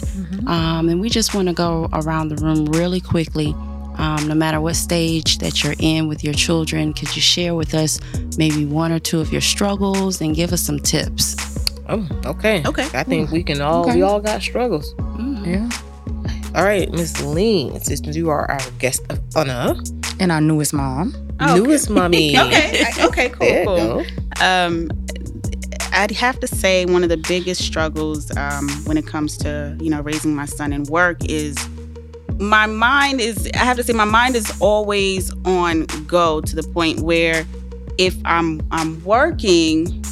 [0.48, 3.54] Um, and we just want to go around the room really quickly.
[3.98, 7.76] Um, no matter what stage that you're in with your children, could you share with
[7.76, 8.00] us
[8.38, 11.36] maybe one or two of your struggles and give us some tips?
[11.88, 12.64] Oh, okay.
[12.66, 12.88] Okay.
[12.96, 13.96] I think we can all Okay.
[13.98, 14.96] we all got struggles.
[14.96, 15.46] Mhm.
[15.46, 15.70] Yeah.
[16.56, 19.76] All right, Miss Lean, since you are our guest of honor,
[20.20, 21.14] And our newest mom.
[21.56, 22.36] Newest mommy.
[22.38, 22.86] Okay.
[23.00, 23.30] Okay.
[23.30, 23.48] Cool.
[23.48, 24.06] There cool.
[24.42, 24.90] Um,
[25.94, 29.90] I'd have to say one of the biggest struggles um, when it comes to you
[29.90, 31.56] know raising my son in work is
[32.40, 36.64] my mind is I have to say my mind is always on go to the
[36.64, 37.46] point where
[37.98, 40.04] if I'm I'm working,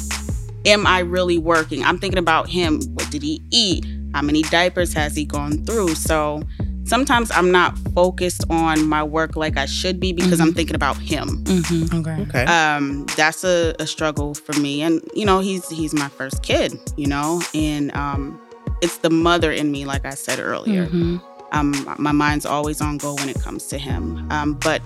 [0.64, 1.84] am I really working?
[1.84, 2.80] I'm thinking about him.
[2.94, 3.84] What did he eat?
[4.14, 5.94] How many diapers has he gone through?
[5.94, 6.42] So
[6.84, 10.96] sometimes I'm not focused on my work like I should be because I'm thinking about
[10.96, 11.44] him.
[11.44, 11.96] Mm-hmm.
[11.96, 12.22] Okay.
[12.22, 12.44] Okay.
[12.44, 14.82] Um, that's a, a struggle for me.
[14.82, 18.40] And you know, he's he's my first kid, you know, and um,
[18.82, 20.86] it's the mother in me, like I said earlier.
[20.86, 21.18] Mm-hmm.
[21.52, 24.26] Um, my mind's always on go when it comes to him.
[24.30, 24.80] Um, but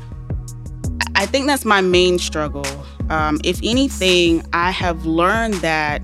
[1.14, 2.66] I think that's my main struggle.
[3.09, 6.03] Um, if anything, I have learned that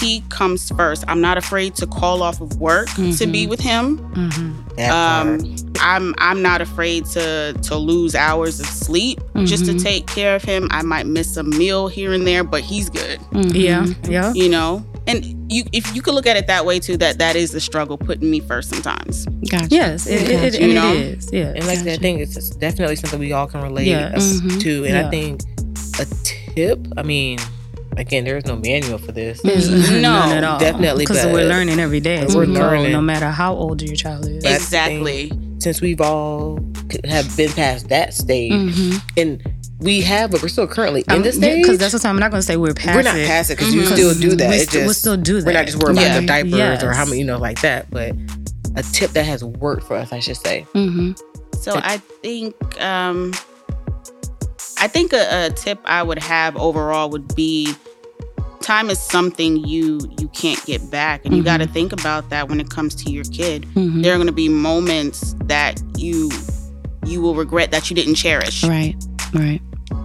[0.00, 1.04] he comes first.
[1.08, 3.48] I'm not afraid to call off of work to be Mhm.
[3.48, 3.98] with him.
[4.14, 4.90] Mm-hmm.
[4.90, 9.82] Um, I'm I'm not afraid to to lose hours of sleep just to Mhm.
[9.82, 10.68] take care of him.
[10.70, 13.18] I might miss a meal here and there, but he's good.
[13.32, 13.56] Mm-hmm.
[13.56, 13.86] Yeah.
[14.08, 14.32] Yeah.
[14.34, 14.84] You know.
[15.06, 17.60] And you, if you could look at it that way too, that that is the
[17.60, 19.24] struggle, putting me first sometimes.
[19.50, 19.68] Gotcha.
[19.70, 20.06] Yes.
[20.06, 20.92] It, it, it, and You know?
[20.92, 21.30] it is.
[21.32, 21.52] Yeah.
[21.56, 22.00] And like that Gotcha.
[22.00, 24.12] thing, it's definitely something we all can relate Yeah.
[24.14, 24.84] us to.
[24.84, 25.06] And Yeah.
[25.06, 25.40] I think
[25.98, 27.38] a tip, I mean,
[27.96, 29.40] again, there's no manual for this.
[29.42, 30.00] Mhm.
[30.02, 30.58] No, None at all.
[30.58, 32.20] definitely, Because we're learning every day.
[32.22, 32.92] We're So learning.
[32.92, 34.42] No matter how old your child is.
[34.42, 35.00] That's the thing.
[35.00, 35.32] exactly.
[35.58, 36.60] Since we've all
[37.04, 38.96] have been past that stage, Mm-hmm.
[39.16, 39.42] and
[39.80, 41.62] we have, but we're still currently in this stage.
[41.62, 43.26] Because that's what I'm not going to say we're past we're not it.
[43.26, 43.92] past it because you Mhm.
[43.92, 44.50] still do that.
[44.50, 45.46] We st- just, we'll still do that.
[45.46, 46.02] We're not just worried Yeah.
[46.06, 46.82] about the diapers Yes.
[46.82, 47.90] or how many, you know, like that.
[47.90, 48.12] But
[48.76, 50.66] a tip that has worked for us, I should say.
[50.74, 51.12] Mm-hmm.
[51.60, 53.32] So I think um,
[54.80, 57.74] I think a, a tip I would have overall would be
[58.60, 61.46] time is something you you can't get back, and you Mhm.
[61.46, 63.66] got to think about that when it comes to your kid.
[63.74, 64.02] Mm-hmm.
[64.02, 66.30] There are going to be moments that you
[67.06, 68.62] you will regret that you didn't cherish.
[68.64, 68.94] Right.
[69.32, 69.60] Right.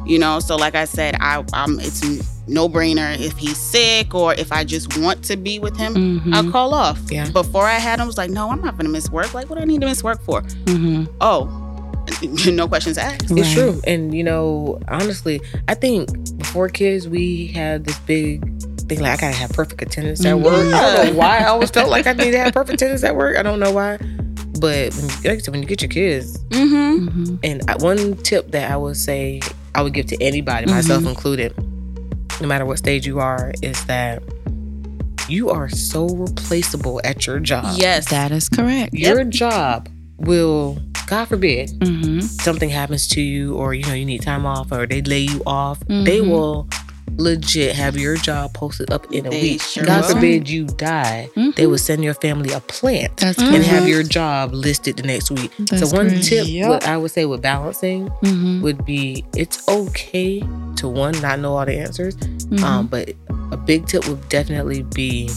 [0.05, 2.01] You know, so like I said, I um, it's
[2.47, 5.93] no brainer if he's sick or if I just want to be with him.
[5.95, 6.33] Mm-hmm.
[6.33, 6.99] I'll call off.
[7.09, 7.29] Yeah.
[7.31, 9.33] Before I had him, I was like, no, I'm not gonna miss work.
[9.33, 10.41] Like, what do I need to miss work for?
[10.41, 11.05] mm-hmm.
[11.21, 11.47] Oh,
[12.47, 13.31] no questions asked.
[13.31, 13.81] It's true.
[13.85, 18.41] And you know, honestly, I think before kids we had this big
[18.87, 20.73] thing like I gotta have perfect attendance at work.
[20.73, 23.15] I don't know why I always felt like I need to have perfect attendance at
[23.15, 23.37] work.
[23.37, 23.97] I don't know why.
[24.59, 27.07] But when, like I said, when you get your kids, Mm-hmm.
[27.07, 27.35] Mm-hmm.
[27.43, 29.41] and I- one tip that I would say
[29.75, 31.53] I would give to anybody, myself included,
[32.39, 34.21] no matter what stage you are, is that
[35.27, 37.75] you are so replaceable at your job.
[37.77, 38.09] Yes.
[38.09, 38.93] That is correct.
[38.93, 40.77] Your job will,
[41.13, 42.19] God forbid, Mm-hmm.
[42.21, 45.41] something happens to you or you know you need time off or they lay you
[45.45, 45.77] off
[46.09, 46.29] they Mhm.
[46.33, 46.67] will
[47.17, 50.15] legit have your job posted up in a They week sure god will.
[50.15, 53.65] forbid you die they will send your family a plant That's and correct.
[53.65, 56.25] have your job listed the next week That's so one correct.
[56.25, 56.69] tip Yep.
[56.69, 58.61] what i would say with balancing Mm-hmm.
[58.63, 60.41] would be it's okay
[60.77, 62.63] to one not know all the answers Mm-hmm.
[62.63, 63.13] um but
[63.51, 65.29] a big tip would definitely be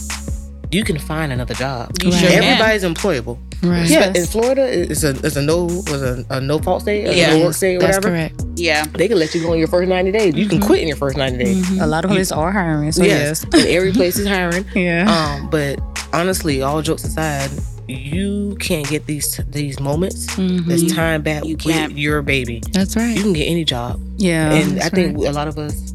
[0.71, 2.19] you can find another job You Right.
[2.19, 2.43] sure can.
[2.43, 3.87] everybody's employable right.
[3.89, 3.99] Yeah.
[3.99, 4.15] Yes.
[4.17, 7.35] in Florida, it's a it's a no was a, a no fault state, a Yeah.
[7.37, 8.09] no work state, That's whatever.
[8.15, 8.41] correct.
[8.55, 8.85] Yeah.
[8.93, 10.33] They can let you go in your first ninety days.
[10.35, 10.65] You can Mhm.
[10.65, 11.65] quit in your first ninety days.
[11.65, 11.81] Mhm.
[11.81, 12.91] A lot of places are hiring.
[12.91, 13.53] So yes, yes.
[13.53, 14.65] and every place is hiring.
[14.75, 15.05] Yeah.
[15.09, 15.79] Um, but
[16.13, 17.49] honestly, all jokes aside,
[17.87, 20.27] you can't get these these moments.
[20.35, 20.65] Mhm.
[20.65, 21.97] This time back You can't.
[21.97, 22.61] your baby.
[22.73, 23.15] That's right.
[23.15, 24.51] You can get any job, yeah.
[24.53, 25.93] and I that's think a lot of us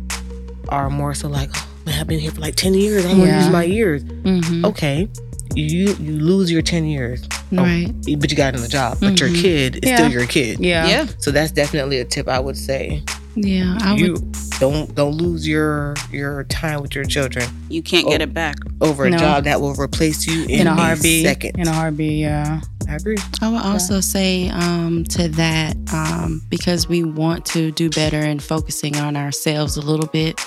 [0.69, 3.05] are more so like, oh, man, I've been here for like ten years.
[3.05, 3.43] I'm gonna Yeah.
[3.45, 4.03] use my years.
[4.05, 4.65] mm-hmm.
[4.65, 5.09] Okay,
[5.55, 7.23] you you lose your ten years,
[7.53, 7.93] oh, Right.
[8.19, 8.99] but you got another job.
[9.01, 9.41] But your Mhm.
[9.43, 9.97] kid is Yeah.
[9.97, 10.59] still your kid.
[10.61, 10.87] yeah.
[10.89, 11.07] Yeah.
[11.19, 13.03] So that's definitely a tip I would say.
[13.35, 13.79] Yeah.
[13.81, 14.01] I would.
[14.01, 18.25] you don't don't lose your your time with your children You can't get Oh.
[18.25, 18.57] it back.
[18.81, 21.25] over a job that will replace you in, In a heartbeat.
[21.25, 21.59] second.
[21.59, 22.19] In a heartbeat.
[22.21, 22.61] Yeah.
[22.89, 23.17] I agree.
[23.41, 28.39] I would also say um, to that um, because we want to do better in
[28.41, 30.39] focusing on ourselves a little bit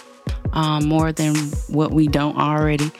[0.53, 1.35] um, more than
[1.69, 2.91] what we don't already.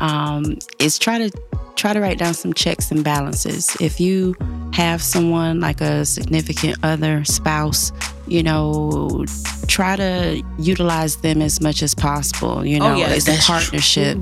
[0.00, 1.30] Um, is try to
[1.76, 3.76] try to write down some checks and balances.
[3.80, 4.34] If you
[4.72, 7.92] have someone like a significant other, spouse,
[8.26, 9.24] you know,
[9.66, 12.64] try to utilize them as much as possible.
[12.64, 14.18] You Oh, know, yes, it's a partnership.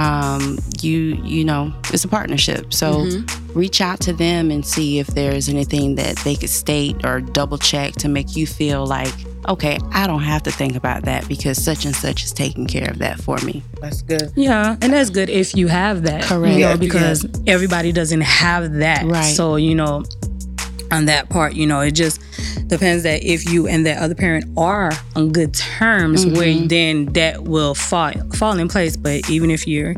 [0.00, 2.72] Um, you you know, it's a partnership.
[2.72, 3.30] So Mhm.
[3.54, 7.58] reach out to them and see if there's anything that they could state or double
[7.58, 9.12] check to make you feel like,
[9.46, 12.88] okay, I don't have to think about that because such and such is taking care
[12.90, 13.62] of that for me.
[13.82, 14.32] That's good.
[14.36, 16.22] Yeah, and that's good if you have that.
[16.22, 16.54] Correct.
[16.54, 19.04] You know, Yeah, because everybody doesn't have that.
[19.04, 19.34] Right.
[19.34, 20.04] So, you know,
[20.92, 22.20] on that part, you know, it just
[22.68, 26.68] depends that if you and that other parent are on good terms, where Mhm.
[26.68, 28.96] then that will fall fall in place.
[28.96, 29.94] But even if you're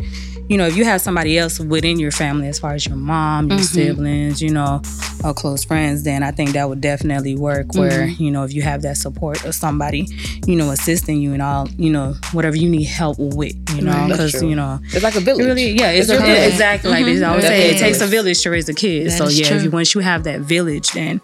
[0.52, 3.48] you know, if you have somebody else within your family, as far as your mom,
[3.48, 3.64] your Mhm.
[3.74, 4.82] siblings, you know,
[5.24, 7.74] or close friends, then I think that would definitely work.
[7.74, 10.06] Where you know, if you have that support of somebody,
[10.46, 14.06] you know, assisting you and all, you know, whatever you need help with, you know,
[14.08, 14.48] because true.
[14.50, 15.46] you know, It's like a village.
[15.46, 16.52] really, yeah, it's, It's a yeah, village.
[16.52, 17.14] exactly like Mhm.
[17.14, 17.22] this.
[17.22, 19.06] I always say it takes a village to raise a kid.
[19.06, 21.20] That so is yeah, if you, once you have that village, then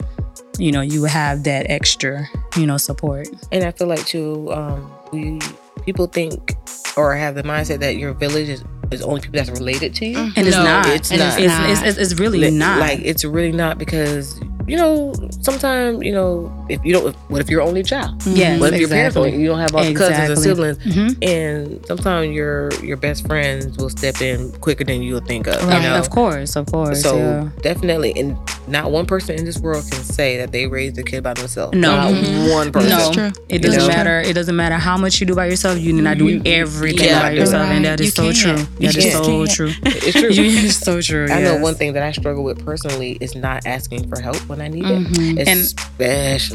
[0.58, 2.26] you know you have that extra,
[2.56, 3.28] you know, support.
[3.52, 5.38] And I feel like too, um, we
[5.84, 6.54] people think
[6.96, 10.16] or have the mindset that your village is is only people that's related to you.
[10.16, 10.32] Mm-hmm.
[10.38, 10.86] And it's No, not.
[10.86, 11.38] it's And not.
[11.40, 12.80] It's, it's, it's, it's really Li- not.
[12.80, 17.08] Like it's really not because you know sometimes you know if you don't.
[17.08, 18.22] If, what if you're only child?
[18.26, 19.32] Yeah, What if your parents exactly.
[19.32, 20.74] only, you don't have all the cousins and Exactly.
[20.74, 20.78] siblings?
[20.78, 21.28] Mhm.
[21.28, 25.56] And sometimes your your best friends will step in quicker than you'll think of.
[25.64, 25.96] Right, You know?
[25.98, 27.02] Of course, of course.
[27.02, 27.48] So yeah.
[27.62, 31.22] definitely, and not one person in this world can say that they raised a kid
[31.22, 31.76] by themselves.
[31.76, 31.96] No.
[31.96, 32.52] not Mhm.
[32.52, 32.90] one person.
[33.16, 33.88] No, it doesn't know?
[33.88, 34.20] matter.
[34.20, 35.78] It doesn't matter how much you do by yourself.
[35.78, 37.40] You not doing You- everything yeah, by do it.
[37.40, 38.36] yourself, and that is You so can't.
[38.36, 38.66] true.
[38.78, 39.72] You That is just so true.
[39.84, 40.28] It's true.
[40.32, 41.26] it's so true.
[41.30, 44.60] I know one thing that I struggle with personally is not asking for help when
[44.60, 45.74] I need it, And-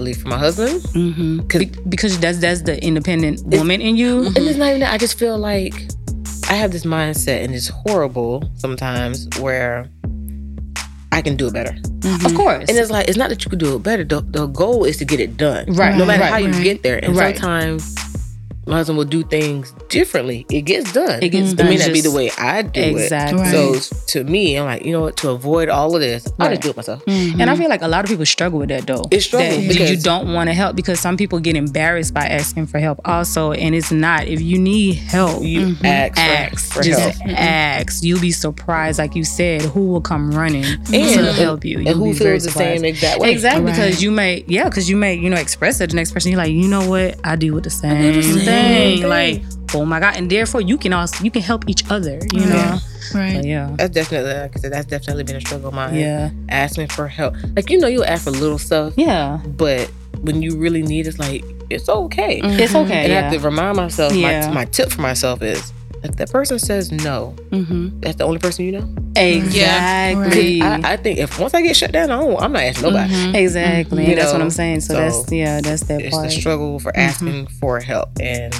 [0.03, 0.81] especially for my husband.
[0.93, 1.47] Mm-hmm.
[1.59, 4.25] Be- because that's that's the independent woman in you.
[4.27, 4.93] And it's not even that.
[4.93, 5.73] I just feel like
[6.49, 9.89] I have this mindset, and it's horrible sometimes where
[11.11, 11.75] I can do it better.
[12.25, 12.67] Of course.
[12.69, 14.03] And it's like it's not that you can do it better.
[14.03, 15.65] The, the goal is to get it done.
[15.73, 16.63] Right, No matter right, how you right.
[16.63, 16.99] get there.
[17.03, 17.35] And Right.
[17.37, 17.95] sometimes
[18.65, 20.45] my husband will do things differently.
[20.49, 21.21] It gets done.
[21.21, 23.41] It gets It done may not be the way I do exactly.
[23.41, 23.43] it.
[23.43, 23.81] Right.
[23.81, 25.17] So to me, I'm like, you know what?
[25.17, 27.03] To avoid all of this, I'll just do it myself.
[27.05, 27.41] Mm-hmm.
[27.41, 29.03] And I feel like a lot of people struggle with that though.
[29.11, 32.25] It's struggle That because- you don't want to help because some people get embarrassed by
[32.25, 33.51] asking for help also.
[33.51, 34.27] And it's not.
[34.27, 35.85] If you need help, You mm-hmm.
[35.85, 36.73] ask, for, ask.
[36.73, 37.13] for just help.
[37.15, 37.29] Mm-hmm.
[37.35, 38.03] ask.
[38.03, 41.77] You'll be surprised, like you said, who will come running And, to help you.
[41.79, 42.81] and You'll who be feels the surprised.
[42.81, 43.31] same exact way.
[43.31, 43.75] Exactly, Right.
[43.75, 46.31] because you may, yeah, because you may, you know, express it to the next person.
[46.31, 48.97] You're like, you know what, I deal with the same, do the same thing.
[49.01, 49.09] thing.
[49.09, 49.41] Like,
[49.73, 52.19] oh my god, and therefore you can also you can help each other.
[52.33, 52.77] You know,
[53.13, 53.41] Right.
[53.41, 55.93] So, yeah, That's definitely, like I said, that's definitely been a struggle of mine.
[55.95, 57.35] yeah, Asking for help.
[57.55, 59.39] Like, you know, you ask for little stuff, yeah.
[59.45, 59.87] but
[60.21, 62.39] when you really need it, it's like, it's okay.
[62.43, 63.03] It's okay.
[63.03, 64.47] And I have to remind myself, Yeah.
[64.47, 65.73] my, my tip for myself is
[66.03, 67.99] if that person says no, Mm-hmm.
[67.99, 68.95] that's the only person you know.
[69.15, 70.61] Exactly.
[70.61, 73.13] I, I think if once I get shut down, I don't, I'm not asking nobody.
[73.13, 73.35] Mm-hmm.
[73.35, 74.03] exactly.
[74.03, 74.81] You And that's what I'm saying.
[74.81, 76.29] So, so that's yeah, that's that It's part.
[76.29, 77.01] the struggle for mm-hmm.
[77.01, 78.09] asking for help.
[78.19, 78.53] And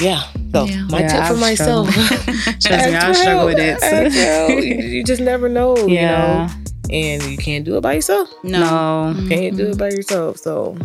[0.00, 0.86] yeah, so Yeah.
[0.90, 1.88] my Yeah, tip for I've myself.
[1.94, 3.82] Trust me, I for struggle with it.
[3.82, 4.50] Ask for help.
[4.50, 5.82] you, you just never know, yeah.
[5.86, 6.54] you know.
[6.88, 8.28] And you can't do it by yourself.
[8.44, 9.12] No.
[9.16, 9.78] You Can't do it mm-hmm.
[9.78, 10.36] by yourself.
[10.36, 10.76] So,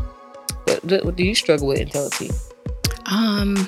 [0.66, 2.32] what, what, what do you struggle with in T?
[3.06, 3.68] Um,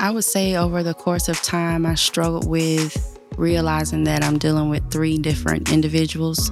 [0.00, 4.70] I would say over the course of time, I struggled with realizing that I'm dealing
[4.70, 6.48] with three different individuals,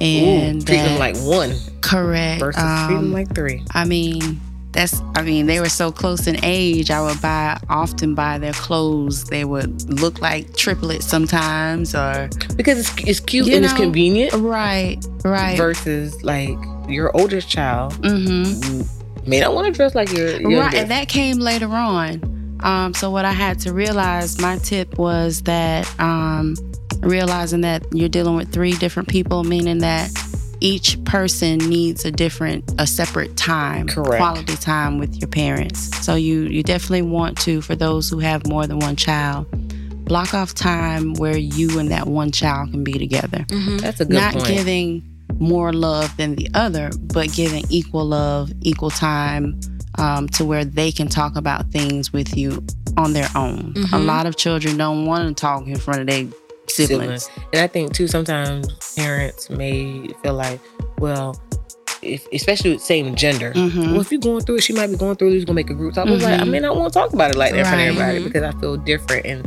[0.00, 2.38] and Ooh, treat them like one correct.
[2.38, 3.64] versus treat them Um, like three.
[3.72, 5.02] I mean, that's.
[5.16, 6.92] I mean, they were so close in age.
[6.92, 9.24] I would buy often buy their clothes.
[9.24, 15.04] They would look like triplets sometimes, or Because it's, it's cute and it's convenient right,
[15.24, 15.56] right.
[15.56, 16.56] versus like
[16.86, 19.28] your oldest child mm-hmm.
[19.28, 20.62] may not want to dress like your youngest.
[20.62, 22.37] Right, and that came later on.
[22.60, 26.54] Um, so what I had to realize, my tip was that um,
[27.00, 30.10] realizing that you're dealing with three different people, meaning that
[30.60, 34.16] each person needs a different, a separate time, Correct.
[34.16, 35.96] quality time with your parents.
[36.04, 39.46] So you you definitely want to, for those who have more than one child,
[40.04, 44.14] block off time where you and that one child can be together That's a good
[44.18, 44.22] point.
[44.22, 44.46] not point.
[44.46, 49.60] giving more love than the other, but giving equal love, equal time
[49.98, 52.64] um, to where they can talk about things with you
[52.96, 53.72] on their own.
[53.76, 54.06] A Mhm.
[54.06, 56.26] lot of children don't want to talk in front of their
[56.68, 57.28] siblings.
[57.52, 60.60] And I think too, sometimes parents may feel like,
[60.98, 61.40] well,
[62.02, 63.52] if, especially with same gender.
[63.54, 63.92] Mhm.
[63.92, 65.32] Well, if you're going through it, she might be going through it.
[65.34, 66.06] She's gonna make a group talk.
[66.06, 67.80] I was like, I may not want to talk about it like that in front
[67.80, 68.02] of Right.
[68.14, 69.26] everybody because I feel different.
[69.26, 69.46] And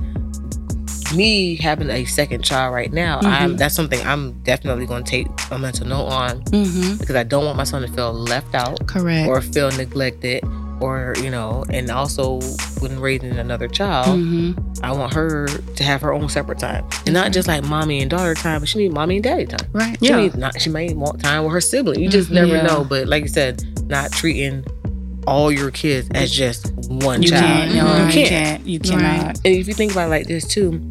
[1.16, 3.58] me having a second child right now, I'm Mhm.
[3.58, 6.98] that's something I'm definitely gonna take a mental note on Mm-hmm.
[6.98, 9.28] because I don't want my son to feel left out Correct.
[9.28, 10.44] or feel neglected.
[10.80, 12.40] Or you know, and also
[12.80, 17.14] when raising another child, hmm I want her to have her own separate time, and
[17.14, 19.68] not just like mommy and daughter time, but she needs mommy and daddy time.
[19.74, 19.96] Right.
[20.02, 20.18] She Yeah.
[20.22, 20.60] needs not.
[20.60, 22.00] She may want time with her sibling.
[22.00, 22.34] You just Mhm.
[22.34, 22.64] never Yeah.
[22.64, 22.84] know.
[22.84, 24.66] But like you said, not treating
[25.28, 27.44] all your kids as just one You child.
[27.46, 27.76] can't.
[27.76, 28.30] No, you you can't.
[28.30, 28.68] can't.
[28.68, 29.40] You cannot.
[29.46, 30.82] And if you think about it like this too,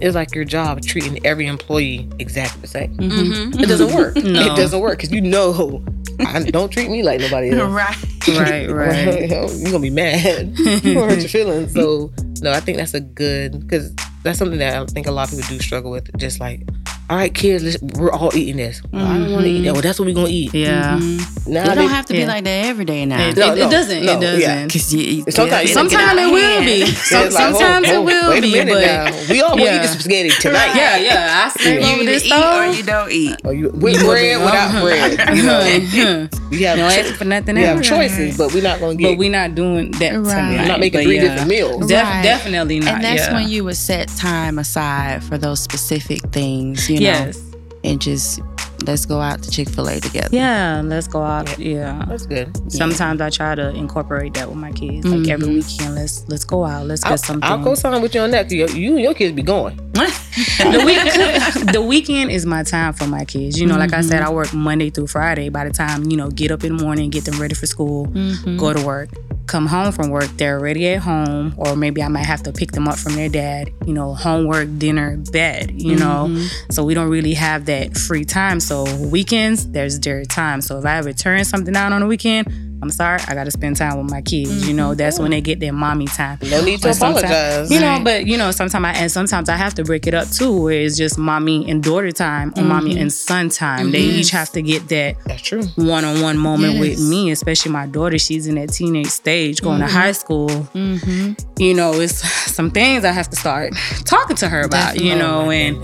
[0.00, 2.94] it's like your job treating every employee exactly the same.
[2.94, 3.60] hmm Mm-hmm.
[3.60, 4.16] It doesn't work.
[4.16, 4.40] No.
[4.40, 5.84] It doesn't work because you know,
[6.20, 7.70] I, don't treat me like nobody else.
[7.72, 7.96] Right.
[8.28, 8.70] Right.
[8.70, 9.30] Right.
[9.30, 10.58] You're gonna be mad.
[10.58, 11.72] you gonna hurt your feelings.
[11.74, 15.32] So no, I think that's a good because that's something that I think a lot
[15.32, 16.14] of people do struggle with.
[16.18, 16.62] Just like,
[17.10, 18.80] all right, kids, let's, we're all eating this.
[18.90, 19.72] Well, I don't want to eat that.
[19.74, 20.54] Well, that's what we're gonna eat.
[20.54, 20.98] Yeah.
[20.98, 21.46] Mhm.
[21.48, 23.28] Now It don't have to be like that every day now.
[23.28, 24.04] It, No, it, no, doesn't.
[24.06, 24.40] no, it doesn't.
[24.40, 24.66] yeah.
[24.66, 26.78] Cause you, Sometimes it'll you get Sometimes out it will be.
[26.78, 29.30] Yeah, Some, it's like, oh, sometimes oh, it will wait a minute but now.
[29.30, 29.76] We all gonna Yeah.
[29.76, 30.72] eat this spaghetti tonight.
[30.74, 31.42] yeah, yeah.
[31.44, 33.36] I stay You either this eat or you don't eat.
[33.44, 35.36] Or you, with bread, without bread.
[35.36, 38.94] You know, we have, no cho- for nothing we have choices, but we're not gonna
[38.94, 39.10] get.
[39.12, 40.12] But we're not doing that.
[40.12, 40.56] Tonight.
[40.62, 41.86] we're not making three different meals.
[41.88, 42.94] Definitely not.
[42.94, 47.40] And that's when you would set time aside for those specific things, you know, Yes.
[47.82, 48.40] and just
[48.86, 50.28] let's go out to Chick Fil A together.
[50.30, 51.58] Yeah, let's go out.
[51.58, 52.50] Yeah, That's good.
[52.70, 55.06] sometimes I try to incorporate that with my kids.
[55.06, 55.54] Like every Mhm.
[55.54, 56.86] weekend, let's let's go out.
[56.86, 57.44] Let's get I'll, something.
[57.50, 58.44] I'll go sign with you on that.
[58.44, 59.76] 'cause You, you and your kids be going.
[59.94, 63.58] the week, the weekend is my time for my kids.
[63.60, 64.28] You know, like I said, Mm-hmm.
[64.30, 65.48] I work Monday through Friday.
[65.48, 68.06] By the time you know, get up in the morning, get them ready for school,
[68.08, 68.58] Mhm.
[68.58, 69.08] go to work,
[69.46, 72.72] come home from work, they're already at home, or maybe I might have to pick
[72.72, 73.70] them up from their dad.
[73.86, 75.72] You know, homework, dinner, bed.
[75.80, 76.48] You know, Mhm.
[76.72, 78.60] so we don't really have that free time.
[78.60, 80.60] So weekends, there's their time.
[80.60, 82.46] So if I ever turn something out on the weekend.
[82.84, 84.68] I'm sorry, I gotta spend time with my kids.
[84.68, 86.38] You know, that's when they get their mommy time.
[86.42, 87.70] No need to apologize.
[87.70, 88.04] You know, Right.
[88.04, 90.82] but you know, sometimes I and sometimes I have to break it up too, where
[90.82, 93.00] it's just mommy and daughter time or mommy mm-hmm.
[93.00, 93.90] and son time.
[93.90, 94.36] They each mm-hmm.
[94.36, 95.62] have to get that That's true.
[95.76, 98.18] one on one moment with me, especially my daughter.
[98.18, 100.12] She's in that teenage stage, going to high mm-hmm.
[100.12, 100.48] school.
[100.74, 101.38] Mhm.
[101.58, 102.18] You know, it's
[102.52, 103.72] some things I have to start
[104.04, 105.00] talking to her about.
[105.00, 105.76] You know, and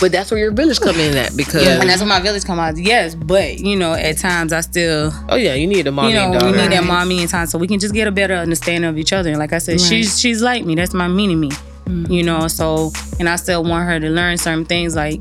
[0.00, 1.80] But that's where your village come in at because yeah.
[1.80, 2.76] and that's where my village come out.
[2.76, 6.14] Yes, but you know, at times I still oh yeah, you need a mommy you
[6.16, 6.56] know, and we daughter.
[6.68, 9.12] need that mommy in time so we can just get a better understanding of each
[9.12, 9.30] other.
[9.30, 9.88] And like I said, Right.
[9.88, 10.74] she's she's like me.
[10.74, 11.48] That's my mini me.
[11.50, 12.12] Mm-hmm.
[12.12, 15.20] You know, so and I still want her to learn certain things like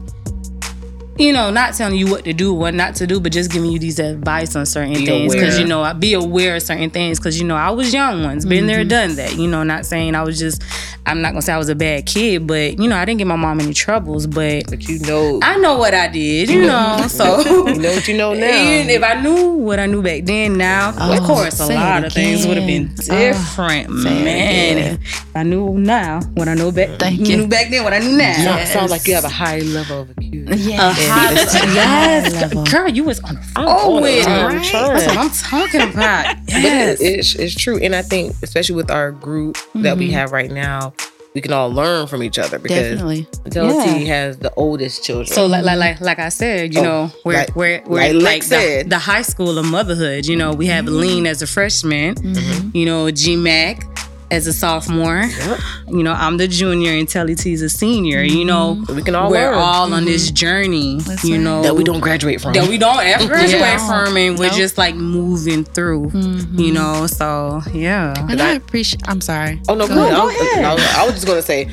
[1.17, 3.71] you know, not telling you what to do, what not to do, but just giving
[3.71, 5.33] you these advice on certain Be things.
[5.33, 7.19] Because you know, I be aware of certain things.
[7.19, 8.67] Because you know, I was young once, been Mm-hmm.
[8.67, 9.35] there, done that.
[9.37, 10.61] You know, not saying I was just.
[11.07, 13.27] I'm not gonna say I was a bad kid, but you know, I didn't get
[13.27, 14.25] my mom any troubles.
[14.25, 16.49] But but you know, I know what I did.
[16.49, 18.45] You know, so you know what you know now.
[18.47, 22.05] and if I knew what I knew back then, now of Oh, course a lot
[22.05, 22.95] of things would have been again.
[23.11, 24.77] Oh, different, man.
[24.99, 27.37] If I knew now what I know back, Thank you.
[27.37, 28.33] knew back then what I knew now.
[28.33, 30.55] Sound- sounds like you have a high level of acuity.
[30.55, 30.91] Yeah.
[30.91, 34.19] High- yes, girl, you was on the I'm phone on with it.
[34.21, 34.27] it.
[34.27, 36.35] I'm That's what I'm talking about.
[36.47, 37.01] Yes.
[37.01, 37.77] it, it's, it's true.
[37.77, 40.13] And I think, especially with our group that we mm-hmm.
[40.13, 40.93] have right now,
[41.33, 43.25] we can all learn from each other because Definitely.
[43.49, 45.27] Delty has the oldest children.
[45.27, 48.23] So like like like like I said, you Oh, know, we're like- we're we're like
[48.23, 48.89] like, the, said.
[48.89, 50.25] the high school of motherhood.
[50.25, 51.25] You know, we have Lean mm-hmm.
[51.27, 52.69] as a freshman, mm-hmm.
[52.75, 53.83] you know, G Mac
[54.31, 55.23] as a sophomore.
[55.23, 55.59] Yep.
[55.89, 58.23] You know, I'm the junior and Telly T's a senior.
[58.23, 58.95] You know, mm-hmm.
[58.95, 60.35] we can all we're learn all on this mm-hmm.
[60.35, 60.99] journey.
[61.01, 61.43] That's you right.
[61.43, 62.53] know, that we don't graduate from.
[62.53, 63.87] that we don't ever graduate Yeah.
[64.05, 64.55] from, and we're Nope.
[64.57, 66.07] just like moving through.
[66.07, 66.59] Mm-hmm.
[66.59, 68.13] You know, so yeah.
[68.29, 69.01] And I appreciate.
[69.07, 69.61] I'm sorry.
[69.69, 70.11] Oh no, Go go ahead.
[70.11, 70.19] ahead.
[70.19, 70.65] I, Go was, ahead.
[70.65, 71.69] I was- I was just gonna say,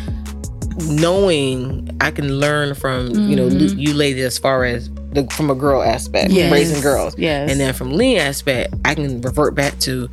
[0.89, 3.79] knowing I can learn from you know Mm-hmm.
[3.79, 6.51] you ladies as far as the from a girl aspect, Yes.
[6.53, 7.51] raising girls, Yes.
[7.51, 10.09] and then from Lean aspect, I can revert back to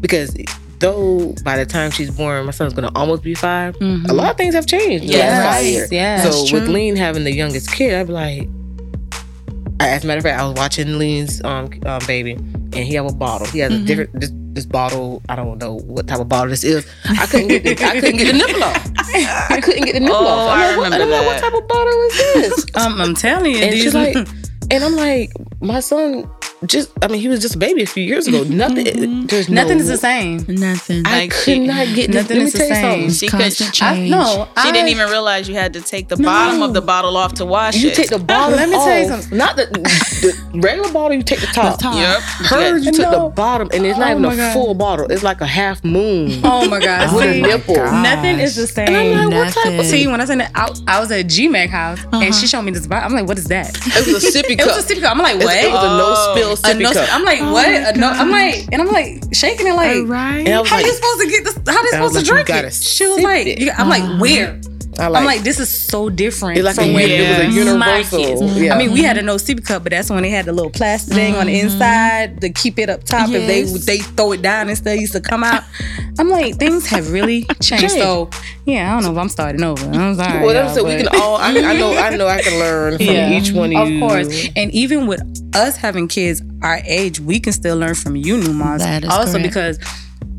[0.00, 0.36] because
[0.82, 4.36] though by the time she's born, my son's gonna almost be 5 A lot of
[4.36, 5.04] things have changed.
[5.04, 5.90] Yes.
[5.90, 6.22] Yes.
[6.24, 6.74] So That's with true.
[6.74, 8.48] Lean having the youngest kid, I'd be like,
[9.80, 13.06] as a matter of fact, I was watching Lean's um, um baby, and he have
[13.06, 13.46] a bottle.
[13.48, 13.82] He has Mm-hmm.
[13.82, 15.22] a different this, this bottle.
[15.28, 16.86] I don't know what type of bottle this is.
[17.08, 18.90] I couldn't get the, I couldn't get the nipple off.
[19.50, 20.50] I couldn't get the nipple Oh, off.
[20.50, 22.66] I'm I like, what- remember I'm like, what type of bottle is this?
[22.76, 24.14] Um, I'm telling you, and she's like,
[24.70, 26.30] and I'm like, my son
[26.66, 26.90] just.
[27.02, 28.42] I mean, he was just a baby a few years ago.
[28.44, 28.56] Mm-hmm.
[28.56, 28.86] Nothing.
[28.86, 29.26] Mm-hmm.
[29.26, 30.44] There's nothing no, is the same.
[30.48, 31.02] Nothing.
[31.06, 32.14] I Like, could she- not get this.
[32.22, 33.10] nothing Let me is the tell you same.
[33.10, 33.10] something.
[33.10, 33.40] She could.
[33.40, 34.10] Constant She I, change.
[34.10, 37.34] no, I didn't even realize you had to take the bottom of the bottle off
[37.34, 37.94] to wash You it.
[37.94, 38.56] take the bottom.
[38.56, 39.38] Let me tell you something.
[39.38, 41.16] Not the, the regular bottle.
[41.16, 41.78] You take the top.
[41.78, 41.94] top.
[41.96, 42.20] Yep.
[42.48, 43.28] Hers, you took No.
[43.28, 44.52] the bottom, and it's not Oh even a God.
[44.52, 45.10] full bottle.
[45.10, 46.40] It's like a half moon.
[46.52, 47.14] Oh my god!
[47.14, 47.74] with a see, nipple.
[47.74, 48.88] nothing is the same.
[48.88, 51.26] And I'm like, what type of See, when I said that, I, I was at
[51.26, 52.32] GMAC house and uh-huh.
[52.32, 53.06] she showed me this bottle.
[53.08, 53.70] I'm like, what is that?
[53.86, 54.66] It was a sippy cup.
[54.68, 55.12] It was a sippy cup.
[55.12, 55.56] I'm like, what?
[55.56, 57.08] It was a no spill A sippy no- cup.
[57.12, 57.66] I'm like, Oh what?
[57.66, 60.38] my no, I'm like, and I'm like shaking it like, right.
[60.38, 61.54] and I was how like, you supposed to get this?
[61.66, 62.72] How they supposed to like, you drink it?
[62.74, 63.78] She was sip like, it.
[63.78, 64.18] I'm like, uh-huh.
[64.18, 64.60] where?
[64.98, 66.58] I like, I'm like, this is so different.
[66.58, 68.18] it's like from a, where it was a my universal.
[68.18, 68.74] kids- Yeah.
[68.74, 70.70] I mean, we had a no sippy cup, but that's when they had the little
[70.70, 71.66] plastic thing on the mm-hmm.
[71.66, 73.30] inside to keep it up top.
[73.30, 75.64] If they they throw it down and stuff used to come out.
[76.18, 77.68] I'm like, things have really changed.
[77.68, 77.94] Changed.
[77.94, 78.28] So
[78.66, 79.84] yeah, I don't know if I'm starting over.
[79.86, 80.44] I'm sorry.
[80.44, 81.36] well, y'all, that's so we can all.
[81.36, 81.94] I, I know.
[81.96, 82.26] I know.
[82.26, 83.30] I can learn from Yeah.
[83.32, 84.04] each one of Of you.
[84.04, 84.48] Of course.
[84.56, 85.22] And even with
[85.54, 88.82] us having kids our age, we can still learn from you, new moms.
[88.82, 89.44] That is also correct.
[89.44, 89.78] because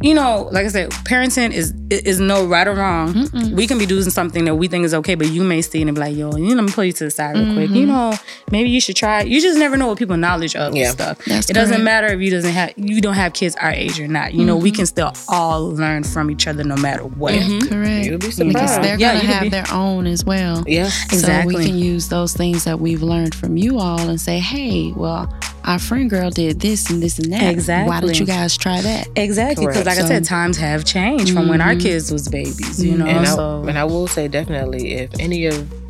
[0.04, 3.30] you know, like I said, parenting is is no right or wrong.
[3.54, 5.88] We can be doing something that we think is okay, but you may see it
[5.88, 7.70] and be like, yo, you know, let me pull you to the side real quick.
[7.70, 7.88] You mm-hmm.
[7.88, 8.14] know,
[8.52, 9.22] maybe you should try.
[9.22, 9.28] it.
[9.28, 10.86] You just never know what people knowledge of Yeah.
[10.88, 11.26] and stuff.
[11.26, 14.08] That's it doesn't matter if you doesn't have you don't have kids our age or
[14.08, 14.34] not.
[14.34, 14.78] You know, we mm-hmm.
[14.78, 17.34] can still all learn from each other no matter what.
[17.70, 18.06] Correct.
[18.06, 18.38] You'll be surprised.
[18.38, 18.84] Because surprised.
[18.84, 20.64] they're Yeah, gonna have be- their own as well.
[20.68, 20.90] Yeah.
[21.06, 21.54] Exactly.
[21.54, 24.92] So we can use those things that we've learned from you all and say, hey,
[24.96, 25.34] well,
[25.64, 27.52] our friend girl did this and this and that.
[27.52, 27.90] Exactly.
[27.90, 28.14] Why Exactly.
[28.14, 29.08] don't you guys try that?
[29.16, 29.98] Exactly, because Correct.
[29.98, 31.80] like I said, times have changed from when our mm-hmm.
[31.80, 32.84] kids was babies.
[32.84, 33.00] You mm-hmm.
[33.00, 35.83] know, And I, and I will say definitely if any of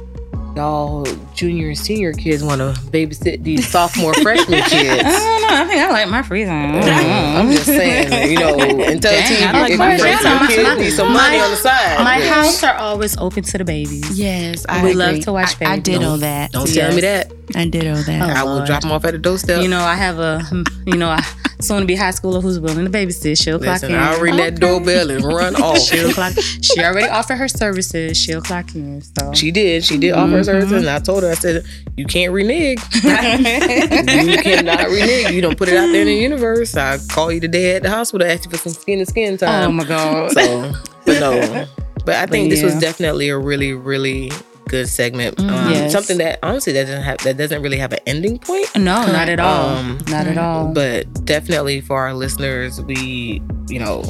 [0.56, 4.74] y'all junior and senior kids want to babysit these sophomore freshman kids.
[4.74, 5.04] I kids.
[5.04, 5.48] don't know.
[5.50, 6.76] I think I like my free time.
[6.76, 7.40] I don't know.
[7.40, 7.78] I'm just mm-hmm.
[7.78, 10.48] saying, you know, until Dang, teen, I like if my you bring free some time.
[10.48, 12.04] kids need some money My- on the side.
[12.04, 14.18] My But house are always open to the babies.
[14.18, 16.06] Yes, I We love to watch I, I babies.
[16.06, 16.52] all that.
[16.52, 17.32] Don't tell me that.
[17.56, 18.22] I did all that.
[18.22, 18.66] Oh, I will Lord.
[18.68, 19.62] drop them off at the doorstep.
[19.62, 20.42] You know, I have a,
[20.86, 21.20] you know, a
[21.60, 23.42] soon to be high schooler who's willing to babysit.
[23.42, 24.00] She'll clock Listen, in.
[24.00, 25.80] I'll ring that doorbell and run off.
[25.82, 26.34] She'll clock.
[26.62, 28.18] She already offered her services.
[28.18, 29.02] She'll clock in.
[29.02, 29.84] So She did.
[29.84, 30.96] She did offer her services, and mm-hmm.
[30.96, 31.64] I told her, I said,
[31.98, 32.80] "You can't renege.
[32.96, 35.32] you cannot renege.
[35.32, 36.76] You don't put it out there in the universe.
[36.76, 39.70] I call you today at the hospital, ask you for some skin to skin time.
[39.70, 40.32] oh my god.
[40.32, 40.74] so,
[41.06, 41.68] but no.
[42.06, 44.30] But I think this was definitely a really, really
[44.68, 45.40] good segment.
[45.40, 45.92] Um, Yes.
[45.92, 48.68] Something that honestly that doesn't have that doesn't really have an ending point.
[48.76, 49.78] No, not at all.
[49.78, 50.74] Um, not at all.
[50.74, 54.04] But definitely for our listeners, we, you know,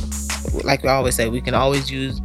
[0.63, 2.19] like we always say, we can always use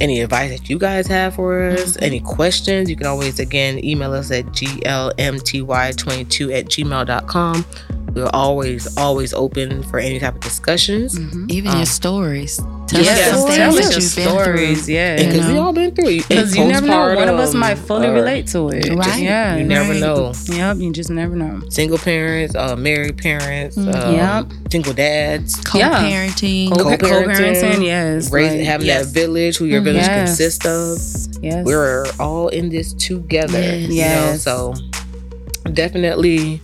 [0.00, 2.04] any advice that you guys have for us, Mm-hmm.
[2.04, 7.64] any questions, you can always again email us at glmty22 at gmail.com.
[8.14, 11.18] We're always, always open for any type of discussions.
[11.18, 11.50] Mhm.
[11.50, 12.56] Even Um, your stories.
[12.86, 13.44] Tell Yes, us some stories.
[13.44, 14.82] things Tell that us you've been stories.
[14.86, 14.94] through.
[14.94, 15.16] Yeah.
[15.16, 15.52] Because know?
[15.52, 16.28] we all been through it.
[16.28, 17.14] Because you never know.
[17.14, 18.88] One of us might fully or relate to it.
[18.94, 19.20] Right.
[19.22, 19.56] Yeah.
[19.56, 20.00] You never right.
[20.00, 20.32] know.
[20.46, 20.78] Yep.
[20.78, 21.60] You just never know.
[21.68, 24.46] Single parents, uh, married parents, um, Yep.
[24.72, 26.70] single dads, Co-parenting.
[26.70, 27.84] Co- Co-parenting, co-parenting.
[27.84, 28.32] Yes.
[28.32, 29.04] raising, like- having yes.
[29.06, 30.28] that village, who your village Yes.
[30.30, 30.98] consists of.
[31.44, 31.64] Yes.
[31.66, 33.60] We're all in this together.
[33.60, 33.80] Yes.
[33.82, 34.42] You know, Yes.
[34.42, 34.74] so
[35.74, 36.60] definitely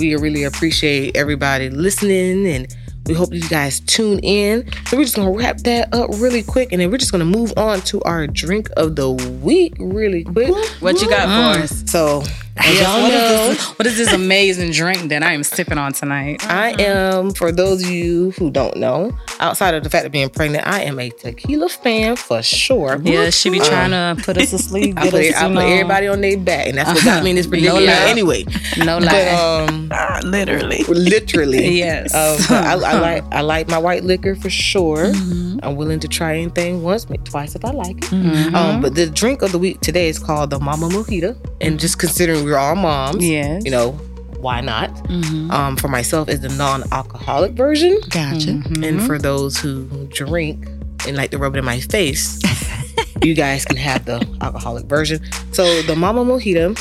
[0.00, 2.74] we really appreciate everybody listening and
[3.06, 4.70] we hope you guys tune in.
[4.86, 7.52] So we're just gonna wrap that up really quick and then we're just gonna move
[7.56, 10.54] on to our drink of the week really quick.
[10.80, 11.54] What you got Mm.
[11.54, 11.82] for us?
[11.90, 12.22] So
[12.60, 15.42] as Yes, y'all what, know, is this, what is this amazing drink that I am
[15.42, 16.44] sipping on tonight?
[16.48, 20.28] I am, for those of you who don't know, outside of the fact of being
[20.28, 23.00] pregnant, I am a tequila fan for sure.
[23.02, 24.94] Yeah, she be trying to put us to sleep.
[24.98, 27.30] I Get put, us, I put everybody on their back, and that's what got me
[27.30, 28.08] in this No predicament lie.
[28.10, 28.44] anyway.
[28.78, 29.66] No But lie.
[29.68, 29.88] um,
[30.30, 30.84] Literally.
[30.84, 32.14] literally, yes.
[32.14, 35.06] um, I, I like I like my white liquor for sure.
[35.06, 35.58] Mm-hmm.
[35.62, 38.04] I'm willing to try anything once, maybe twice if I like it.
[38.10, 38.54] Mhm.
[38.54, 41.98] Um, but the drink of the week today is called the Mama Mojito, and just
[41.98, 43.64] considering we're all moms, yes.
[43.64, 43.92] you know,
[44.40, 44.90] why not?
[45.04, 45.50] Mm-hmm.
[45.50, 47.98] Um, for myself, is the non-alcoholic version.
[48.08, 48.50] Gotcha.
[48.52, 48.86] Mhm.
[48.86, 50.66] And for those who drink
[51.06, 52.40] and like to rub it in my face,
[53.22, 55.20] you guys can have the alcoholic version.
[55.52, 56.78] So the Mama Mojito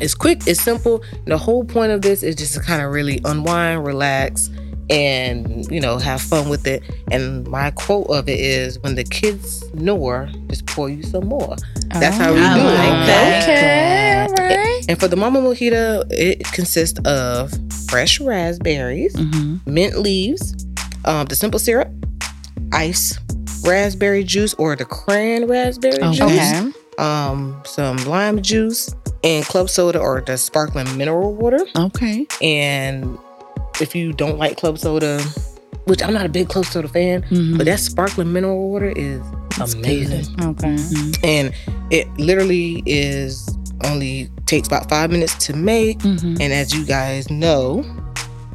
[0.00, 1.02] is quick, it's simple.
[1.26, 4.48] The whole point of this is just to kind of really unwind, relax,
[4.90, 6.82] and you know have fun with it.
[7.10, 11.56] And my quote of it is, "When the kids snore, just pour you some more."
[11.88, 13.06] That's how we I do like it.
[13.06, 13.42] that.
[13.42, 13.97] Okay.
[14.88, 14.94] All right.
[14.94, 17.52] And for the Mama Mojito, it consists of
[17.88, 19.72] fresh raspberries, Mm-hmm.
[19.72, 20.54] mint leaves,
[21.04, 21.88] um, the simple syrup,
[22.72, 23.18] ice,
[23.64, 26.12] raspberry juice or the cran raspberry Okay.
[26.16, 31.60] juice, um, some lime juice, and club soda or the sparkling mineral water.
[31.76, 32.26] Okay.
[32.42, 33.18] And
[33.80, 35.20] if you don't like club soda,
[35.86, 37.56] which I'm not a big club soda fan, Mhm.
[37.58, 39.20] but that sparkling mineral water is
[39.60, 40.26] amazing.
[40.40, 40.76] Okay.
[41.24, 41.52] And
[41.90, 43.48] it literally is
[43.84, 45.98] only takes about five minutes to make.
[46.00, 46.38] Mhm.
[46.40, 47.84] And as you guys know,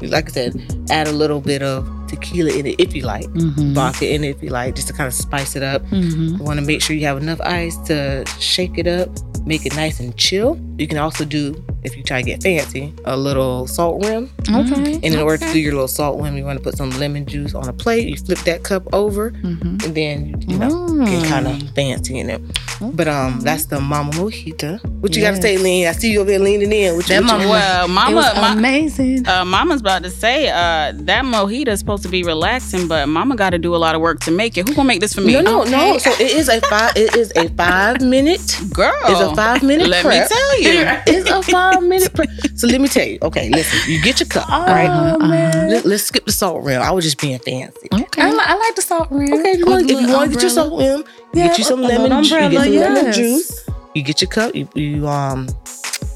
[0.02, 3.74] like I said, add a little bit of tequila in it if you like, Mhm.
[3.74, 5.82] vodka in it if you like, just to kind of spice it up.
[5.90, 6.38] Mhm.
[6.38, 9.10] You want to make sure you have enough ice to shake it up,
[9.46, 10.58] make it nice and chill.
[10.78, 11.44] You can also do,
[11.84, 14.30] if you try to get fancy, a little salt rim.
[14.50, 14.94] Okay.
[15.04, 17.26] And in order to do your little salt rim, you want to put some lemon
[17.26, 18.08] juice on a plate.
[18.08, 19.84] You flip that cup over, Mhm.
[19.86, 20.72] and then you, you know
[21.06, 22.42] get kind of fancy in it.
[22.82, 24.80] But um, that's the Mama Mojita.
[25.02, 25.88] What you got to say, Lean?
[25.88, 26.96] I see you over there leaning in.
[26.96, 29.28] What you, That what you- mama- Well, It mama, was ma- amazing.
[29.28, 33.36] uh, Mama's about to say uh, that mojito is supposed to be relaxing, but Mama
[33.36, 34.68] got to do a lot of work to make it.
[34.70, 35.34] Who gonna make this for me?
[35.34, 35.98] No, no, no.
[35.98, 36.94] So it is a five.
[36.96, 38.60] It is a five minute.
[38.74, 38.94] girl.
[39.06, 39.88] It's a five minute.
[39.88, 40.30] Let prep.
[40.30, 41.00] me tell you.
[41.08, 42.14] It's a five minute.
[42.14, 42.30] Prep.
[42.56, 43.18] So let me tell you.
[43.22, 43.92] Okay, listen.
[43.92, 45.18] You get your cup, Oh right?
[45.20, 45.70] man.
[45.70, 46.82] Let, us skip the salt rim.
[46.82, 47.88] I was just being fancy.
[47.94, 48.22] Okay.
[48.22, 49.34] I, li- I like the salt rim.
[49.34, 51.00] Okay, if you want, if you want to get your salt rim,
[51.34, 52.24] you Yeah, get you some a little lemon.
[52.24, 53.16] ju- You get umbrella, some lemon yes.
[53.18, 53.70] juice.
[53.96, 54.56] You get your cup.
[54.56, 55.48] You, you um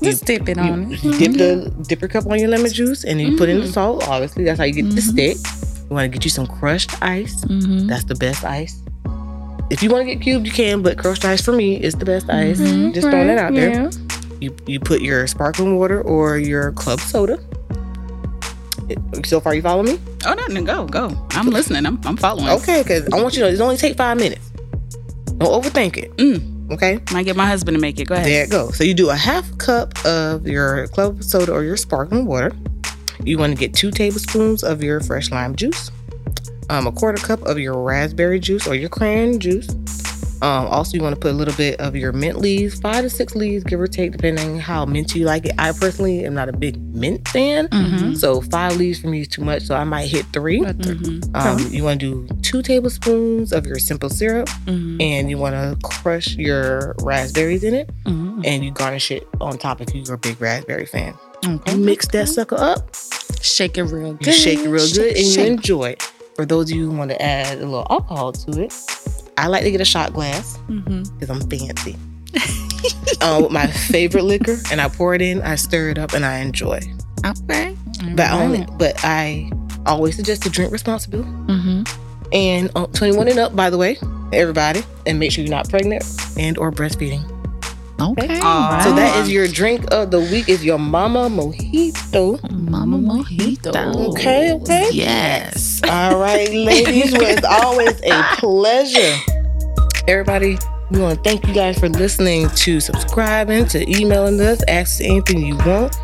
[0.01, 1.03] Just dip it on you, it.
[1.03, 3.67] you dip the dip your cup on your lemon juice and you put in Mm-hmm.
[3.67, 4.07] the salt.
[4.07, 5.37] Obviously, that's how you get the stick.
[5.89, 7.43] You want to get you some crushed ice.
[7.45, 7.87] Mhm.
[7.87, 8.81] That's the best ice.
[9.69, 12.05] If you want to get cubed, you can, but crushed ice for me is the
[12.05, 12.59] best ice.
[12.59, 13.69] Mhm, Just throwing that right, out there.
[13.71, 13.89] yeah.
[14.39, 17.39] You you put your sparkling water or your club soda.
[19.25, 19.99] So far, you follow me?
[20.25, 21.11] Oh, no, no, go, go.
[21.31, 21.85] I'm listening.
[21.85, 22.47] I'm, I'm following.
[22.61, 24.49] Okay, because I want you to know it only take five minutes.
[25.37, 26.15] Don't overthink it.
[26.17, 28.05] Mm, Okay, might get my husband to make it.
[28.07, 28.25] Go ahead.
[28.27, 28.77] there it goes.
[28.77, 32.51] So you do a half cup of your club soda or your sparkling water.
[33.23, 35.91] You want to get two tablespoons of your fresh lime juice,
[36.69, 39.67] um, a quarter cup of your raspberry juice or your cran juice,
[40.39, 43.09] Um, also, you want to put a little bit of your mint leaves, five to
[43.09, 45.53] six leaves, give or take, depending how minty you like it.
[45.57, 48.13] I personally am not a big mint fan, Mm-hmm.
[48.13, 49.63] so five leaves for me is too much.
[49.63, 51.35] So I might hit 3 Mhm.
[51.35, 55.01] Um, you want to do two tablespoons of your simple syrup, Mhm.
[55.01, 58.41] and you want to crush your raspberries in it, Mm-hmm.
[58.45, 61.15] and you garnish it on top if you're a big raspberry fan.
[61.45, 61.71] Okay.
[61.71, 62.95] You mix that sucker up,
[63.41, 64.33] Shake it real you good.
[64.33, 66.01] shake it real Shake, good, and you enjoy it.
[66.35, 68.73] For those of you who want to add a little alcohol to it,
[69.37, 71.95] I like to get a shot glass because I'm fancy.
[73.21, 76.25] um, with my favorite liquor, and I pour it in, I stir it up, and
[76.25, 76.79] I enjoy.
[77.25, 77.75] Okay.
[78.15, 79.49] But All only, but I
[79.85, 81.83] always suggest to drink responsibly Mm-hmm.
[82.33, 83.97] and uh, 21 and up, by the way,
[84.33, 86.03] everybody, and make sure you're not pregnant
[86.37, 87.23] and or breastfeeding.
[87.99, 88.39] Okay.
[88.41, 88.77] Aw.
[88.77, 90.47] Uh, so that is your drink of the week.
[90.49, 92.39] Is your mama mojito?
[92.51, 93.73] Mama Mojito.
[94.09, 94.89] Okay, okay.
[94.91, 95.81] Yes.
[95.83, 97.11] All right, ladies.
[97.13, 99.15] Well, it's always a pleasure.
[100.07, 100.57] Everybody,
[100.91, 105.45] we want to thank you guys for listening, to subscribing, to emailing us, ask anything
[105.45, 105.97] you want.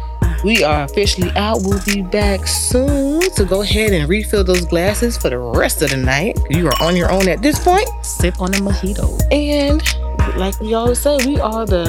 [0.43, 1.59] We are officially out.
[1.61, 3.21] We'll be back soon.
[3.33, 6.37] So go ahead and refill those glasses for the rest of the night.
[6.49, 7.87] You are on your own at this point.
[8.01, 9.21] Sip on a mojito.
[9.31, 9.81] And
[10.37, 11.85] like we always say, we are the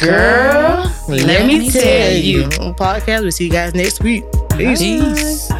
[0.00, 0.92] girl.
[1.08, 2.48] Let, Let me me tell tell you you.
[2.74, 3.22] podcast.
[3.22, 4.24] We'll see you guys next week.
[4.56, 4.80] Peace.
[4.80, 5.50] Peace.